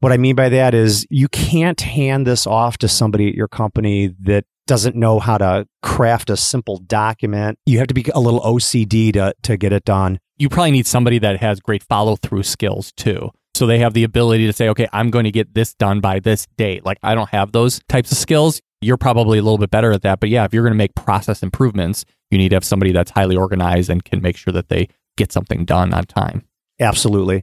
What 0.00 0.12
I 0.12 0.16
mean 0.16 0.36
by 0.36 0.48
that 0.50 0.72
is 0.72 1.06
you 1.10 1.28
can't 1.28 1.80
hand 1.80 2.26
this 2.26 2.46
off 2.46 2.78
to 2.78 2.88
somebody 2.88 3.28
at 3.28 3.34
your 3.34 3.48
company 3.48 4.14
that 4.20 4.44
doesn't 4.66 4.96
know 4.96 5.18
how 5.18 5.38
to 5.38 5.66
craft 5.82 6.30
a 6.30 6.36
simple 6.36 6.78
document. 6.78 7.58
You 7.66 7.78
have 7.78 7.88
to 7.88 7.94
be 7.94 8.04
a 8.14 8.20
little 8.20 8.40
OCD 8.40 9.12
to, 9.14 9.34
to 9.42 9.56
get 9.56 9.72
it 9.72 9.84
done. 9.84 10.18
you 10.38 10.48
probably 10.48 10.70
need 10.72 10.86
somebody 10.86 11.18
that 11.20 11.40
has 11.40 11.60
great 11.60 11.82
follow 11.82 12.16
through 12.16 12.42
skills 12.44 12.92
too. 12.96 13.30
So 13.54 13.66
they 13.66 13.78
have 13.78 13.94
the 13.94 14.02
ability 14.02 14.46
to 14.46 14.52
say, 14.52 14.68
okay, 14.70 14.88
I'm 14.92 15.10
going 15.10 15.24
to 15.26 15.30
get 15.30 15.54
this 15.54 15.74
done 15.74 16.00
by 16.00 16.18
this 16.18 16.46
date. 16.56 16.84
Like 16.84 16.98
I 17.04 17.14
don't 17.14 17.30
have 17.30 17.52
those 17.52 17.80
types 17.88 18.10
of 18.10 18.18
skills. 18.18 18.60
You're 18.80 18.96
probably 18.96 19.38
a 19.38 19.42
little 19.42 19.58
bit 19.58 19.70
better 19.70 19.92
at 19.92 20.02
that. 20.02 20.18
But 20.18 20.28
yeah, 20.30 20.44
if 20.44 20.52
you're 20.52 20.64
going 20.64 20.72
to 20.72 20.76
make 20.78 20.94
process 20.96 21.42
improvements, 21.42 22.04
you 22.32 22.38
need 22.38 22.48
to 22.48 22.56
have 22.56 22.64
somebody 22.64 22.90
that's 22.90 23.12
highly 23.12 23.36
organized 23.36 23.90
and 23.90 24.04
can 24.04 24.20
make 24.22 24.36
sure 24.36 24.52
that 24.52 24.68
they 24.70 24.88
get 25.16 25.30
something 25.30 25.64
done 25.64 25.94
on 25.94 26.04
time. 26.04 26.44
Absolutely. 26.80 27.42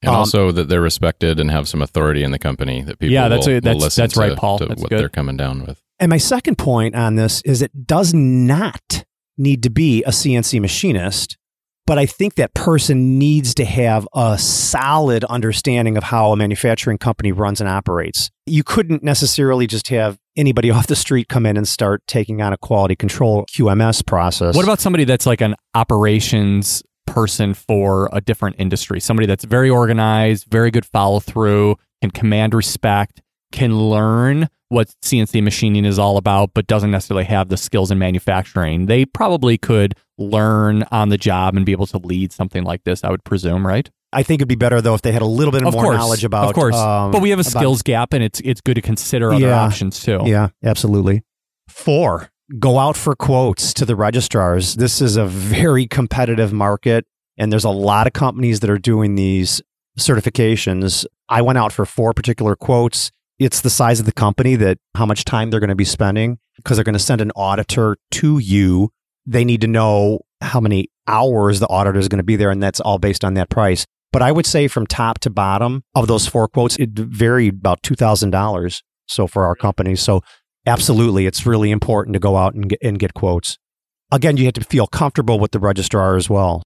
And 0.00 0.08
Um, 0.10 0.16
also 0.16 0.50
that 0.52 0.68
they're 0.68 0.80
respected 0.80 1.38
and 1.38 1.50
have 1.50 1.68
some 1.68 1.82
authority 1.82 2.22
in 2.24 2.30
the 2.30 2.38
company 2.38 2.80
that 2.82 2.98
people 2.98 3.12
Yeah, 3.12 3.28
that's 3.28 3.46
will, 3.46 3.52
a- 3.52 3.56
will 3.56 3.60
that's- 3.60 3.82
listen 3.82 4.02
that's 4.02 4.16
right, 4.16 4.30
to, 4.30 4.36
Paul. 4.36 4.58
to 4.58 4.66
That's 4.66 4.80
what 4.80 4.90
good. 4.90 4.98
they're 5.00 5.08
coming 5.08 5.36
down 5.36 5.64
with. 5.66 5.80
And 6.02 6.10
my 6.10 6.18
second 6.18 6.58
point 6.58 6.96
on 6.96 7.14
this 7.14 7.42
is 7.42 7.62
it 7.62 7.86
does 7.86 8.12
not 8.12 9.04
need 9.38 9.62
to 9.62 9.70
be 9.70 10.02
a 10.02 10.08
CNC 10.08 10.60
machinist, 10.60 11.38
but 11.86 11.96
I 11.96 12.06
think 12.06 12.34
that 12.34 12.54
person 12.54 13.20
needs 13.20 13.54
to 13.54 13.64
have 13.64 14.08
a 14.12 14.36
solid 14.36 15.22
understanding 15.22 15.96
of 15.96 16.02
how 16.02 16.32
a 16.32 16.36
manufacturing 16.36 16.98
company 16.98 17.30
runs 17.30 17.60
and 17.60 17.70
operates. 17.70 18.32
You 18.46 18.64
couldn't 18.64 19.04
necessarily 19.04 19.68
just 19.68 19.90
have 19.90 20.18
anybody 20.36 20.70
off 20.72 20.88
the 20.88 20.96
street 20.96 21.28
come 21.28 21.46
in 21.46 21.56
and 21.56 21.68
start 21.68 22.02
taking 22.08 22.42
on 22.42 22.52
a 22.52 22.58
quality 22.58 22.96
control 22.96 23.46
QMS 23.56 24.04
process. 24.04 24.56
What 24.56 24.64
about 24.64 24.80
somebody 24.80 25.04
that's 25.04 25.24
like 25.24 25.40
an 25.40 25.54
operations 25.72 26.82
person 27.06 27.54
for 27.54 28.10
a 28.12 28.20
different 28.20 28.56
industry? 28.58 28.98
Somebody 28.98 29.26
that's 29.26 29.44
very 29.44 29.70
organized, 29.70 30.46
very 30.50 30.72
good 30.72 30.84
follow 30.84 31.20
through, 31.20 31.76
can 32.00 32.10
command 32.10 32.54
respect, 32.54 33.22
can 33.52 33.78
learn 33.78 34.48
what 34.70 34.88
CNC 35.02 35.42
machining 35.42 35.84
is 35.84 35.98
all 35.98 36.16
about, 36.16 36.50
but 36.54 36.66
doesn't 36.66 36.90
necessarily 36.90 37.24
have 37.24 37.48
the 37.50 37.56
skills 37.58 37.90
in 37.90 37.98
manufacturing. 37.98 38.86
They 38.86 39.04
probably 39.04 39.58
could 39.58 39.94
learn 40.18 40.84
on 40.90 41.10
the 41.10 41.18
job 41.18 41.56
and 41.56 41.66
be 41.66 41.72
able 41.72 41.86
to 41.88 41.98
lead 41.98 42.32
something 42.32 42.64
like 42.64 42.82
this, 42.84 43.04
I 43.04 43.10
would 43.10 43.22
presume, 43.24 43.66
right? 43.66 43.88
I 44.14 44.22
think 44.22 44.40
it'd 44.40 44.48
be 44.48 44.54
better 44.56 44.80
though 44.80 44.94
if 44.94 45.02
they 45.02 45.12
had 45.12 45.22
a 45.22 45.26
little 45.26 45.52
bit 45.52 45.62
of 45.66 45.72
more 45.72 45.84
course, 45.84 45.96
knowledge 45.98 46.24
about. 46.24 46.48
Of 46.48 46.54
course. 46.54 46.76
um, 46.76 47.10
but 47.12 47.22
we 47.22 47.30
have 47.30 47.38
a 47.38 47.42
about- 47.42 47.50
skills 47.50 47.82
gap 47.82 48.12
and 48.12 48.22
it's 48.24 48.40
it's 48.40 48.60
good 48.60 48.74
to 48.74 48.82
consider 48.82 49.32
other 49.32 49.46
Yeah. 49.46 49.62
options 49.62 50.00
too. 50.02 50.20
Yeah, 50.24 50.48
absolutely. 50.64 51.22
Four, 51.68 52.30
go 52.58 52.78
out 52.78 52.96
for 52.96 53.14
quotes 53.14 53.72
to 53.74 53.84
the 53.86 53.96
registrars. 53.96 54.74
This 54.74 55.00
is 55.00 55.16
a 55.16 55.24
very 55.24 55.86
competitive 55.86 56.52
market, 56.52 57.06
and 57.38 57.50
there's 57.52 57.64
a 57.64 57.70
lot 57.70 58.06
of 58.06 58.12
companies 58.12 58.60
that 58.60 58.68
are 58.70 58.78
doing 58.78 59.14
these 59.14 59.62
certifications. 59.98 61.06
I 61.28 61.42
went 61.42 61.58
out 61.58 61.72
for 61.72 61.84
four 61.86 62.12
particular 62.12 62.54
quotes. 62.56 63.10
It's 63.44 63.60
the 63.60 63.70
size 63.70 64.00
of 64.00 64.06
the 64.06 64.12
company 64.12 64.56
that 64.56 64.78
how 64.94 65.06
much 65.06 65.24
time 65.24 65.50
they're 65.50 65.60
going 65.60 65.68
to 65.68 65.74
be 65.74 65.84
spending 65.84 66.38
because 66.56 66.76
they're 66.76 66.84
going 66.84 66.92
to 66.94 66.98
send 66.98 67.20
an 67.20 67.32
auditor 67.34 67.96
to 68.12 68.38
you. 68.38 68.90
They 69.26 69.44
need 69.44 69.60
to 69.62 69.66
know 69.66 70.20
how 70.40 70.60
many 70.60 70.90
hours 71.06 71.60
the 71.60 71.68
auditor 71.68 71.98
is 71.98 72.08
going 72.08 72.18
to 72.18 72.24
be 72.24 72.36
there, 72.36 72.50
and 72.50 72.62
that's 72.62 72.80
all 72.80 72.98
based 72.98 73.24
on 73.24 73.34
that 73.34 73.50
price. 73.50 73.84
But 74.12 74.22
I 74.22 74.32
would 74.32 74.46
say 74.46 74.68
from 74.68 74.86
top 74.86 75.20
to 75.20 75.30
bottom 75.30 75.82
of 75.94 76.06
those 76.06 76.26
four 76.26 76.46
quotes, 76.48 76.76
it 76.76 76.90
varied 76.90 77.54
about 77.54 77.82
two 77.82 77.94
thousand 77.94 78.30
dollars. 78.30 78.82
So 79.06 79.26
for 79.26 79.44
our 79.44 79.54
company, 79.54 79.96
so 79.96 80.22
absolutely, 80.66 81.26
it's 81.26 81.44
really 81.44 81.70
important 81.70 82.14
to 82.14 82.20
go 82.20 82.36
out 82.36 82.54
and 82.54 82.68
get, 82.68 82.78
and 82.82 82.98
get 82.98 83.14
quotes. 83.14 83.58
Again, 84.10 84.36
you 84.36 84.44
have 84.44 84.54
to 84.54 84.64
feel 84.64 84.86
comfortable 84.86 85.38
with 85.38 85.52
the 85.52 85.58
registrar 85.58 86.16
as 86.16 86.28
well. 86.28 86.62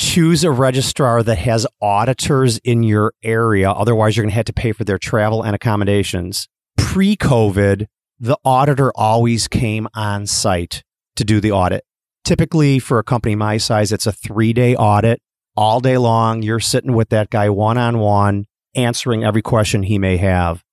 Choose 0.00 0.44
a 0.44 0.50
registrar 0.50 1.22
that 1.22 1.36
has 1.36 1.66
auditors 1.78 2.56
in 2.64 2.82
your 2.82 3.12
area. 3.22 3.70
Otherwise, 3.70 4.16
you're 4.16 4.24
going 4.24 4.30
to 4.30 4.36
have 4.36 4.46
to 4.46 4.52
pay 4.54 4.72
for 4.72 4.82
their 4.82 4.96
travel 4.96 5.42
and 5.42 5.54
accommodations. 5.54 6.48
Pre 6.78 7.18
COVID, 7.18 7.84
the 8.18 8.38
auditor 8.42 8.92
always 8.96 9.46
came 9.46 9.88
on 9.92 10.26
site 10.26 10.84
to 11.16 11.24
do 11.24 11.38
the 11.38 11.52
audit. 11.52 11.84
Typically, 12.24 12.78
for 12.78 12.98
a 12.98 13.04
company 13.04 13.34
my 13.34 13.58
size, 13.58 13.92
it's 13.92 14.06
a 14.06 14.12
three 14.12 14.54
day 14.54 14.74
audit 14.74 15.20
all 15.54 15.80
day 15.80 15.98
long. 15.98 16.42
You're 16.42 16.60
sitting 16.60 16.94
with 16.94 17.10
that 17.10 17.28
guy 17.28 17.50
one 17.50 17.76
on 17.76 17.98
one, 17.98 18.46
answering 18.74 19.22
every 19.22 19.42
question 19.42 19.82
he 19.82 19.98
may 19.98 20.16
have. 20.16 20.64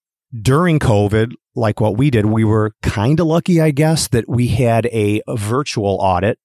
During 0.41 0.79
COVID, 0.79 1.33
like 1.53 1.81
what 1.81 1.97
we 1.97 2.09
did, 2.09 2.27
we 2.27 2.45
were 2.45 2.71
kind 2.81 3.19
of 3.19 3.27
lucky, 3.27 3.59
I 3.59 3.71
guess, 3.71 4.07
that 4.07 4.29
we 4.29 4.47
had 4.47 4.85
a, 4.85 5.21
a 5.27 5.35
virtual 5.35 5.97
audit. 5.99 6.39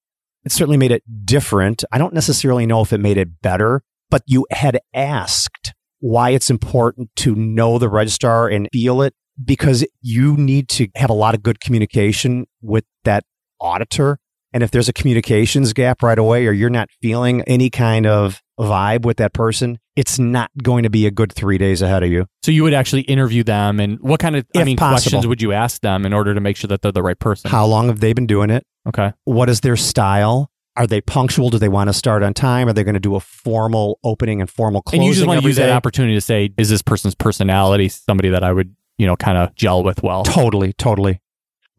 It 0.45 0.53
certainly 0.53 0.77
made 0.77 0.91
it 0.91 1.03
different. 1.25 1.85
I 1.93 1.99
don't 1.99 2.15
necessarily 2.15 2.67
know 2.67 2.81
if 2.83 2.93
it 2.93 2.99
made 2.99 3.17
it 3.17 3.41
better, 3.43 3.83
but 4.11 4.23
you 4.27 4.47
had 4.51 4.81
asked 4.93 5.73
why 6.01 6.31
it's 6.31 6.51
important 6.51 7.11
to 7.17 7.35
know 7.35 7.79
the 7.79 7.89
registrar 7.89 8.49
and 8.49 8.69
feel 8.73 9.03
it 9.03 9.15
because 9.43 9.87
you 10.01 10.37
need 10.37 10.69
to 10.69 10.89
have 10.97 11.11
a 11.11 11.15
lot 11.15 11.35
of 11.35 11.43
good 11.43 11.61
communication 11.61 12.47
with 12.61 12.85
that 13.05 13.25
auditor. 13.61 14.19
And 14.53 14.63
if 14.63 14.71
there's 14.71 14.89
a 14.89 14.93
communications 14.93 15.73
gap 15.73 16.03
right 16.03 16.19
away, 16.19 16.47
or 16.47 16.53
you're 16.53 16.71
not 16.71 16.89
feeling 17.01 17.43
any 17.43 17.71
kind 17.71 18.07
of 18.07 18.43
vibe 18.59 19.07
with 19.07 19.17
that 19.19 19.33
person, 19.33 19.79
it's 19.97 20.19
not 20.19 20.51
going 20.63 20.83
to 20.85 20.91
be 20.91 21.07
a 21.07 21.11
good 21.11 21.33
three 21.33 21.59
days 21.59 21.83
ahead 21.83 22.03
of 22.03 22.11
you. 22.11 22.27
So 22.43 22.51
you 22.51 22.63
would 22.63 22.75
actually 22.75 23.03
interview 23.03 23.43
them, 23.45 23.81
and 23.81 23.99
what 24.01 24.21
kind 24.21 24.37
of 24.37 24.47
I 24.57 24.61
If 24.61 24.67
mean 24.67 24.77
possible. 24.77 24.95
questions 24.95 25.27
would 25.27 25.43
you 25.43 25.53
ask 25.53 25.81
them 25.83 26.07
in 26.07 26.13
order 26.13 26.35
to 26.35 26.41
make 26.41 26.57
sure 26.57 26.69
that 26.69 26.83
they're 26.83 26.93
the 26.93 27.03
right 27.03 27.19
person? 27.19 27.51
How 27.51 27.67
long 27.67 27.89
have 27.89 28.01
they 28.01 28.13
been 28.13 28.27
doing 28.27 28.51
it? 28.51 28.67
Okay. 28.89 29.13
What 29.25 29.49
is 29.49 29.61
their 29.61 29.77
style? 29.77 30.51
Are 30.75 30.87
they 30.87 31.03
punctual? 31.03 31.51
Do 31.51 31.59
they 31.59 31.69
want 31.69 31.89
to 31.89 31.93
start 31.93 32.23
on 32.23 32.33
time? 32.33 32.67
Are 32.69 32.73
they 32.73 32.83
going 32.83 32.95
to 32.95 33.01
do 33.01 33.15
a 33.15 33.21
formal 33.21 33.99
opening 34.03 34.41
and 34.41 34.49
formal 34.49 34.81
closing? 34.81 35.01
and 35.01 35.07
you 35.07 35.15
just 35.15 35.27
want 35.27 35.41
to 35.41 35.47
use 35.47 35.57
that 35.57 35.71
opportunity 35.71 36.15
to 36.15 36.21
say, 36.21 36.51
is 36.57 36.71
this 36.71 36.81
person's 36.81 37.15
personality 37.15 37.89
somebody 37.91 38.31
that 38.31 38.43
I 38.43 38.53
would, 38.53 38.75
you 38.97 39.07
know, 39.07 39.15
kind 39.15 39.37
of 39.37 39.55
gel 39.55 39.83
with 39.85 40.03
well? 40.03 40.23
Totally, 40.25 40.73
totally. 40.73 41.21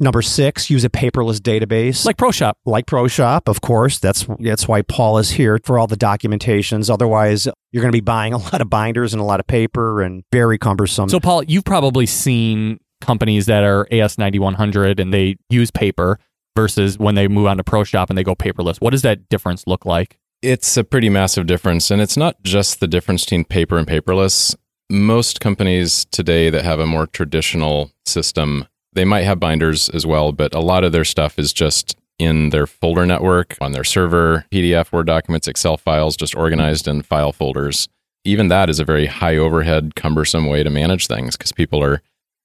Number 0.04 0.22
six, 0.22 0.70
use 0.70 0.84
a 0.84 0.90
paperless 0.90 1.40
database. 1.40 2.06
Like 2.06 2.18
ProShop. 2.18 2.54
like 2.66 2.88
ProShop, 2.88 3.48
of 3.48 3.62
course. 3.62 4.00
That's 4.00 4.28
that's 4.40 4.68
why 4.68 4.82
Paul 4.82 5.18
is 5.18 5.32
here 5.32 5.60
for 5.64 5.80
all 5.80 5.88
the 5.88 5.96
documentations. 5.96 6.90
Otherwise, 6.90 7.48
you're 7.72 7.82
going 7.82 7.92
to 7.92 7.96
be 7.96 8.02
buying 8.02 8.34
a 8.34 8.38
lot 8.38 8.60
of 8.60 8.70
binders 8.70 9.14
and 9.14 9.22
a 9.22 9.24
lot 9.24 9.40
of 9.40 9.48
paper 9.48 10.02
and 10.02 10.26
very 10.32 10.58
cumbersome. 10.58 11.08
So, 11.08 11.22
Paul, 11.22 11.44
you've 11.44 11.64
probably 11.64 12.06
seen 12.06 12.80
companies 13.00 13.46
that 13.46 13.64
are 13.64 13.88
AS 13.94 14.18
9100 14.18 15.00
and 15.00 15.14
they 15.14 15.38
use 15.50 15.72
paper 15.72 16.20
versus 16.56 17.00
when 17.00 17.16
they 17.16 17.30
move 17.30 17.48
on 17.48 17.58
to 17.58 17.64
ProShop 17.64 18.10
and 18.10 18.18
they 18.18 18.24
go 18.24 18.36
paperless. 18.36 18.82
What 18.82 18.90
does 18.90 19.04
that 19.04 19.30
difference 19.30 19.66
look 19.68 19.86
like? 19.86 20.20
It's 20.42 20.76
a 20.76 20.84
pretty 20.84 21.08
massive 21.08 21.46
difference. 21.46 21.90
And 21.90 22.02
it's 22.02 22.18
not 22.18 22.44
just 22.44 22.82
the 22.82 22.88
difference 22.88 23.24
between 23.24 23.46
paper 23.46 23.78
and 23.78 23.88
paperless. 23.88 24.54
Most 24.90 25.40
companies 25.40 26.06
today 26.12 26.50
that 26.50 26.66
have 26.66 26.80
a 26.80 26.86
more 26.86 27.08
traditional 27.08 27.92
system, 28.06 28.68
they 28.94 29.06
might 29.06 29.24
have 29.24 29.40
binders 29.40 29.90
as 29.90 30.06
well, 30.06 30.32
but 30.32 30.54
a 30.54 30.60
lot 30.60 30.84
of 30.84 30.92
their 30.92 31.06
stuff 31.06 31.40
is 31.40 31.54
just 31.54 31.96
in 32.20 32.50
their 32.50 32.68
folder 32.68 33.06
network, 33.06 33.58
on 33.60 33.72
their 33.72 33.84
server, 33.84 34.46
PDF, 34.52 34.92
Word 34.92 35.08
documents, 35.08 35.48
Excel 35.48 35.78
files, 35.78 36.16
just 36.16 36.36
organized 36.36 36.88
in 36.88 37.02
file 37.02 37.32
folders. 37.34 37.90
Even 38.24 38.48
that 38.48 38.70
is 38.70 38.80
a 38.80 38.86
very 38.86 39.08
high 39.08 39.36
overhead, 39.36 39.96
cumbersome 39.96 40.46
way 40.46 40.64
to 40.64 40.70
manage 40.70 41.08
things 41.08 41.36
because 41.36 41.52
people 41.52 41.84
are 41.84 42.02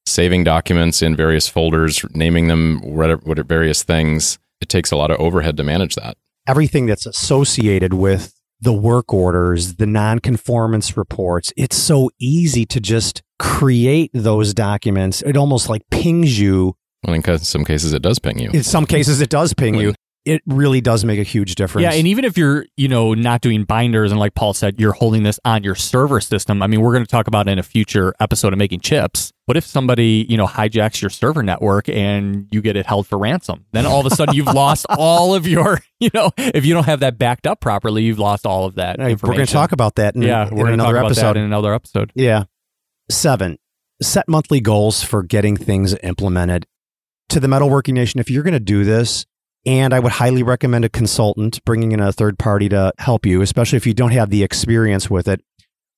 saving 0.06 0.42
documents 0.42 1.02
in 1.02 1.14
various 1.14 1.48
folders, 1.48 2.04
naming 2.14 2.48
them 2.48 2.80
whatever, 2.82 3.22
various 3.44 3.82
things. 3.82 4.38
It 4.60 4.68
takes 4.68 4.90
a 4.90 4.96
lot 4.96 5.10
of 5.10 5.20
overhead 5.20 5.56
to 5.58 5.62
manage 5.62 5.94
that. 5.96 6.16
everything 6.48 6.86
that's 6.86 7.06
associated 7.06 7.92
with 7.92 8.34
the 8.60 8.72
work 8.72 9.12
orders, 9.12 9.74
the 9.74 9.86
non-conformance 9.86 10.96
reports, 10.96 11.52
it's 11.56 11.76
so 11.76 12.10
easy 12.18 12.64
to 12.64 12.80
just 12.80 13.22
create 13.38 14.10
those 14.14 14.54
documents. 14.54 15.22
It 15.22 15.36
almost 15.36 15.68
like 15.68 15.82
pings 15.90 16.38
you. 16.38 16.76
Well, 17.06 17.14
in 17.14 17.38
some 17.38 17.64
cases, 17.64 17.92
it 17.92 18.02
does 18.02 18.18
ping 18.18 18.38
you. 18.38 18.50
In 18.50 18.64
some 18.64 18.84
cases, 18.84 19.20
it 19.20 19.30
does 19.30 19.54
ping 19.54 19.74
you. 19.74 19.94
It 20.24 20.42
really 20.46 20.82
does 20.82 21.06
make 21.06 21.18
a 21.18 21.22
huge 21.22 21.54
difference. 21.54 21.84
Yeah, 21.84 21.92
and 21.92 22.06
even 22.06 22.24
if 22.24 22.36
you're, 22.36 22.66
you 22.76 22.88
know, 22.88 23.14
not 23.14 23.40
doing 23.40 23.64
binders 23.64 24.10
and 24.10 24.20
like 24.20 24.34
Paul 24.34 24.52
said, 24.52 24.78
you're 24.78 24.92
holding 24.92 25.22
this 25.22 25.40
on 25.44 25.62
your 25.62 25.74
server 25.74 26.20
system. 26.20 26.60
I 26.60 26.66
mean, 26.66 26.82
we're 26.82 26.92
going 26.92 27.04
to 27.04 27.10
talk 27.10 27.28
about 27.28 27.48
in 27.48 27.58
a 27.58 27.62
future 27.62 28.12
episode 28.20 28.52
of 28.52 28.58
making 28.58 28.80
chips. 28.80 29.32
What 29.46 29.56
if 29.56 29.64
somebody, 29.64 30.26
you 30.28 30.36
know, 30.36 30.46
hijacks 30.46 31.00
your 31.00 31.08
server 31.08 31.42
network 31.42 31.88
and 31.88 32.46
you 32.50 32.60
get 32.60 32.76
it 32.76 32.84
held 32.84 33.06
for 33.06 33.16
ransom? 33.16 33.64
Then 33.72 33.86
all 33.86 34.00
of 34.00 34.06
a 34.06 34.14
sudden 34.14 34.34
you've 34.34 34.48
lost 34.48 34.84
all 34.98 35.34
of 35.34 35.46
your, 35.46 35.80
you 35.98 36.10
know, 36.12 36.30
if 36.36 36.66
you 36.66 36.74
don't 36.74 36.84
have 36.84 37.00
that 37.00 37.16
backed 37.16 37.46
up 37.46 37.62
properly, 37.62 38.02
you've 38.02 38.18
lost 38.18 38.44
all 38.44 38.66
of 38.66 38.74
that 38.74 39.00
Hey, 39.00 39.14
we're 39.14 39.32
going 39.32 39.46
to 39.46 39.52
talk 39.52 39.72
about 39.72 39.94
that 39.94 40.14
in, 40.14 40.22
yeah, 40.22 40.46
in 40.46 40.56
we're 40.56 40.66
going 40.66 40.76
to 40.76 40.84
talk 40.84 40.88
another 40.88 40.98
about 40.98 41.10
episode. 41.12 41.22
that 41.22 41.36
in 41.38 41.44
another 41.44 41.72
episode. 41.72 42.12
Yeah. 42.14 42.44
Seven, 43.10 43.58
set 44.02 44.28
monthly 44.28 44.60
goals 44.60 45.02
for 45.02 45.22
getting 45.22 45.56
things 45.56 45.94
implemented. 46.02 46.66
To 47.30 47.40
the 47.40 47.46
Metalworking 47.46 47.94
Nation, 47.94 48.20
if 48.20 48.30
you're 48.30 48.42
going 48.42 48.52
to 48.52 48.60
do 48.60 48.84
this, 48.84 49.24
and 49.64 49.94
I 49.94 49.98
would 49.98 50.12
highly 50.12 50.42
recommend 50.42 50.84
a 50.84 50.90
consultant, 50.90 51.64
bringing 51.64 51.92
in 51.92 52.00
a 52.00 52.12
third 52.12 52.38
party 52.38 52.68
to 52.68 52.92
help 52.98 53.26
you, 53.26 53.40
especially 53.40 53.76
if 53.78 53.86
you 53.86 53.94
don't 53.94 54.12
have 54.12 54.30
the 54.30 54.42
experience 54.42 55.10
with 55.10 55.26
it. 55.26 55.42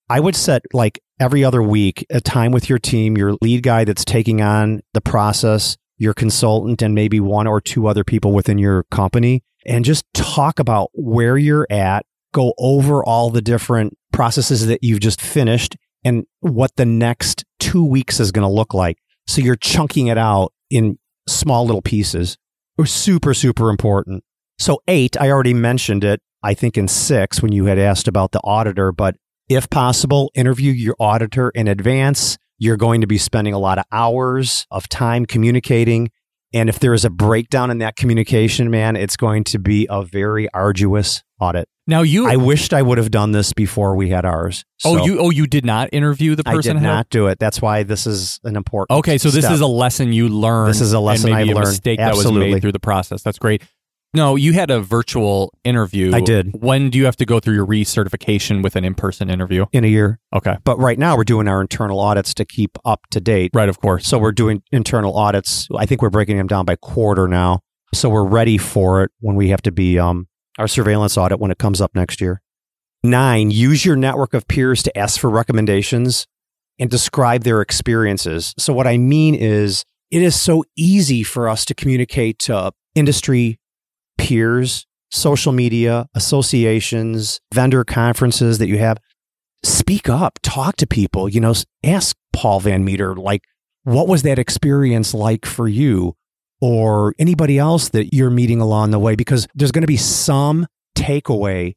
I 0.09 0.21
would 0.21 0.35
set 0.35 0.63
like 0.73 1.01
every 1.21 1.45
other 1.45 1.63
week 1.63 2.05
a 2.11 2.21
time 2.21 2.53
with 2.53 2.69
your 2.69 2.79
team, 2.79 3.17
your 3.17 3.35
lead 3.41 3.63
guy 3.63 3.85
that's 3.85 4.05
taking 4.05 4.41
on 4.41 4.81
the 4.95 5.01
process, 5.01 5.77
your 5.99 6.15
consultant, 6.15 6.81
and 6.83 6.95
maybe 6.95 7.21
one 7.21 7.47
or 7.47 7.61
two 7.61 7.87
other 7.87 8.05
people 8.05 8.33
within 8.33 8.59
your 8.59 8.85
company, 8.91 9.43
and 9.67 9.85
just 9.85 10.05
talk 10.15 10.59
about 10.59 10.91
where 10.95 11.37
you're 11.37 11.67
at, 11.71 12.07
go 12.33 12.55
over 12.59 13.05
all 13.05 13.31
the 13.31 13.43
different 13.43 13.97
processes 14.13 14.67
that 14.67 14.83
you've 14.83 15.01
just 15.01 15.21
finished 15.21 15.77
and 16.05 16.25
what 16.41 16.77
the 16.77 16.87
next 16.87 17.45
two 17.59 17.85
weeks 17.85 18.21
is 18.21 18.33
going 18.33 18.47
to 18.47 18.53
look 18.53 18.75
like. 18.75 18.99
So 19.27 19.41
you're 19.41 19.57
chunking 19.57 20.09
it 20.09 20.19
out 20.19 20.53
in 20.71 20.99
small 21.29 21.65
little 21.67 21.83
pieces. 21.83 22.37
Super, 22.85 23.35
super 23.35 23.69
important. 23.69 24.25
So, 24.59 24.81
eight, 24.89 25.21
I 25.21 25.31
already 25.31 25.55
mentioned 25.55 26.05
it, 26.05 26.21
I 26.43 26.55
think 26.55 26.79
in 26.79 26.89
six 26.89 27.43
when 27.43 27.53
you 27.53 27.67
had 27.67 27.79
asked 27.79 28.09
about 28.09 28.33
the 28.33 28.41
auditor, 28.43 28.93
but 28.93 29.17
if 29.49 29.69
possible, 29.69 30.31
interview 30.35 30.73
your 30.73 30.97
auditor 31.01 31.51
in 31.51 31.69
advance. 31.69 32.39
You're 32.59 32.77
going 32.77 33.01
to 33.01 33.07
be 33.07 33.19
spending 33.19 33.53
a 33.53 33.59
lot 33.59 33.79
of 33.79 33.85
hours 33.91 34.67
of 34.71 34.89
time 34.89 35.27
communicating. 35.27 36.11
And 36.53 36.69
if 36.69 36.81
there 36.81 36.95
is 36.95 37.05
a 37.05 37.11
breakdown 37.11 37.71
in 37.71 37.79
that 37.79 37.97
communication, 37.97 38.71
man, 38.71 38.97
it's 38.97 39.17
going 39.17 39.45
to 39.45 39.59
be 39.59 39.87
a 39.89 40.03
very 40.03 40.49
arduous 40.53 41.23
audit. 41.39 41.69
Now 41.87 42.03
you, 42.03 42.29
I 42.29 42.37
wished 42.37 42.73
I 42.73 42.83
would 42.83 42.99
have 42.99 43.11
done 43.11 43.33
this 43.33 43.53
before 43.53 43.97
we 43.97 44.11
had 44.11 44.25
ours. 44.25 44.65
oh, 44.85 45.05
you, 45.05 45.19
oh, 45.19 45.31
you 45.31 45.47
did 45.47 45.65
not 45.65 45.89
interview 45.93 46.37
the 46.37 46.45
person. 46.45 46.77
I 46.77 46.81
did 46.81 46.87
not 46.87 47.11
do 47.11 47.27
it. 47.27 47.39
That's 47.39 47.61
why 47.61 47.83
this 47.83 48.07
is 48.07 48.39
an 48.45 48.57
important. 48.57 48.97
Okay, 48.99 49.19
so 49.19 49.31
this 49.31 49.45
step. 49.45 49.55
is 49.55 49.61
a 49.61 49.67
lesson 49.67 50.13
you 50.13 50.29
learned. 50.29 50.71
This 50.71 50.81
is 50.81 50.93
a 50.93 51.01
lesson 51.01 51.33
I've 51.33 51.49
learned. 51.49 51.61
mistake 51.61 51.99
that 51.99 52.11
was 52.11 52.21
Absolutely. 52.21 52.53
made 52.53 52.61
through 52.61 52.73
the 52.73 52.81
process. 52.81 53.23
That's 53.23 53.39
great. 53.39 53.63
No, 54.13 54.35
you 54.35 54.53
had 54.53 54.71
a 54.71 54.81
virtual 54.81 55.55
interview. 55.63 56.13
I 56.13 56.21
did. 56.21 56.51
When 56.61 56.91
do 56.91 56.99
you 56.99 57.05
have 57.05 57.17
to 57.17 57.25
go 57.25 57.39
through 57.39 57.55
your 57.55 57.67
recertification 57.67 58.63
with 58.63 58.75
an 58.75 58.85
in-person 58.85 59.31
interview? 59.31 59.67
in 59.73 59.85
a 59.85 59.87
year. 59.87 60.19
Okay, 60.35 60.57
But 60.65 60.79
right 60.79 60.99
now 60.99 61.17
we're 61.17 61.25
doing 61.25 61.47
our 61.47 61.61
internal 61.61 62.01
audits 62.01 62.35
to 62.35 62.45
keep 62.45 62.77
up 62.85 63.03
to 63.11 63.21
date. 63.21 63.53
right, 63.55 63.69
of 63.69 63.81
course. 63.81 64.07
So 64.09 64.19
we're 64.19 64.33
doing 64.33 64.63
internal 64.73 65.17
audits. 65.17 65.69
I 65.77 65.87
think 65.87 66.03
we're 66.03 66.11
breaking 66.11 66.39
them 66.39 66.49
down 66.49 66.65
by 66.65 66.75
quarter 66.77 67.29
now. 67.29 67.61
So 67.95 68.09
we're 68.09 68.25
ready 68.27 68.59
for 68.59 69.05
it 69.05 69.13
when 69.21 69.37
we 69.37 69.51
have 69.51 69.63
to 69.63 69.73
be 69.73 69.99
um, 69.99 70.27
our 70.59 70.67
surveillance 70.67 71.17
audit 71.17 71.39
when 71.39 71.51
it 71.53 71.59
comes 71.59 71.81
up 71.81 71.95
next 71.95 72.21
year. 72.21 72.43
Nine, 73.05 73.51
use 73.53 73.85
your 73.85 73.97
network 73.97 74.35
of 74.35 74.47
peers 74.49 74.83
to 74.83 74.99
ask 74.99 75.21
for 75.21 75.31
recommendations 75.31 76.27
and 76.81 76.91
describe 76.91 77.45
their 77.45 77.61
experiences. 77.61 78.55
So 78.59 78.73
what 78.73 78.87
I 78.89 78.99
mean 78.99 79.35
is 79.37 79.85
it 80.11 80.21
is 80.23 80.41
so 80.41 80.65
easy 80.77 81.23
for 81.23 81.49
us 81.49 81.65
to 81.67 81.75
communicate 81.75 82.41
to 82.41 82.73
industry 82.97 83.60
peers, 84.21 84.87
social 85.11 85.53
media, 85.53 86.07
associations, 86.15 87.41
vendor 87.53 87.85
conferences 87.85 88.59
that 88.59 88.69
you 88.69 88.79
have. 88.79 88.99
Speak 89.63 90.09
up, 90.09 90.39
talk 90.43 90.77
to 90.77 90.87
people, 90.87 91.29
you 91.29 91.41
know, 91.41 91.55
ask 91.83 92.17
Paul 92.33 92.61
Van 92.61 92.85
Metre, 92.85 93.15
like, 93.15 93.43
what 93.85 94.09
was 94.09 94.23
that 94.23 94.39
experience 94.39 95.15
like 95.15 95.47
for 95.47 95.67
you 95.67 96.15
or 96.61 97.15
anybody 97.19 97.59
else 97.59 97.89
that 97.91 98.15
you're 98.15 98.31
meeting 98.31 98.61
along 98.61 98.91
the 98.91 98.99
way? 98.99 99.15
Because 99.15 99.49
there's 99.55 99.73
going 99.73 99.83
to 99.83 99.89
be 99.89 99.97
some 99.97 100.67
takeaway 100.97 101.75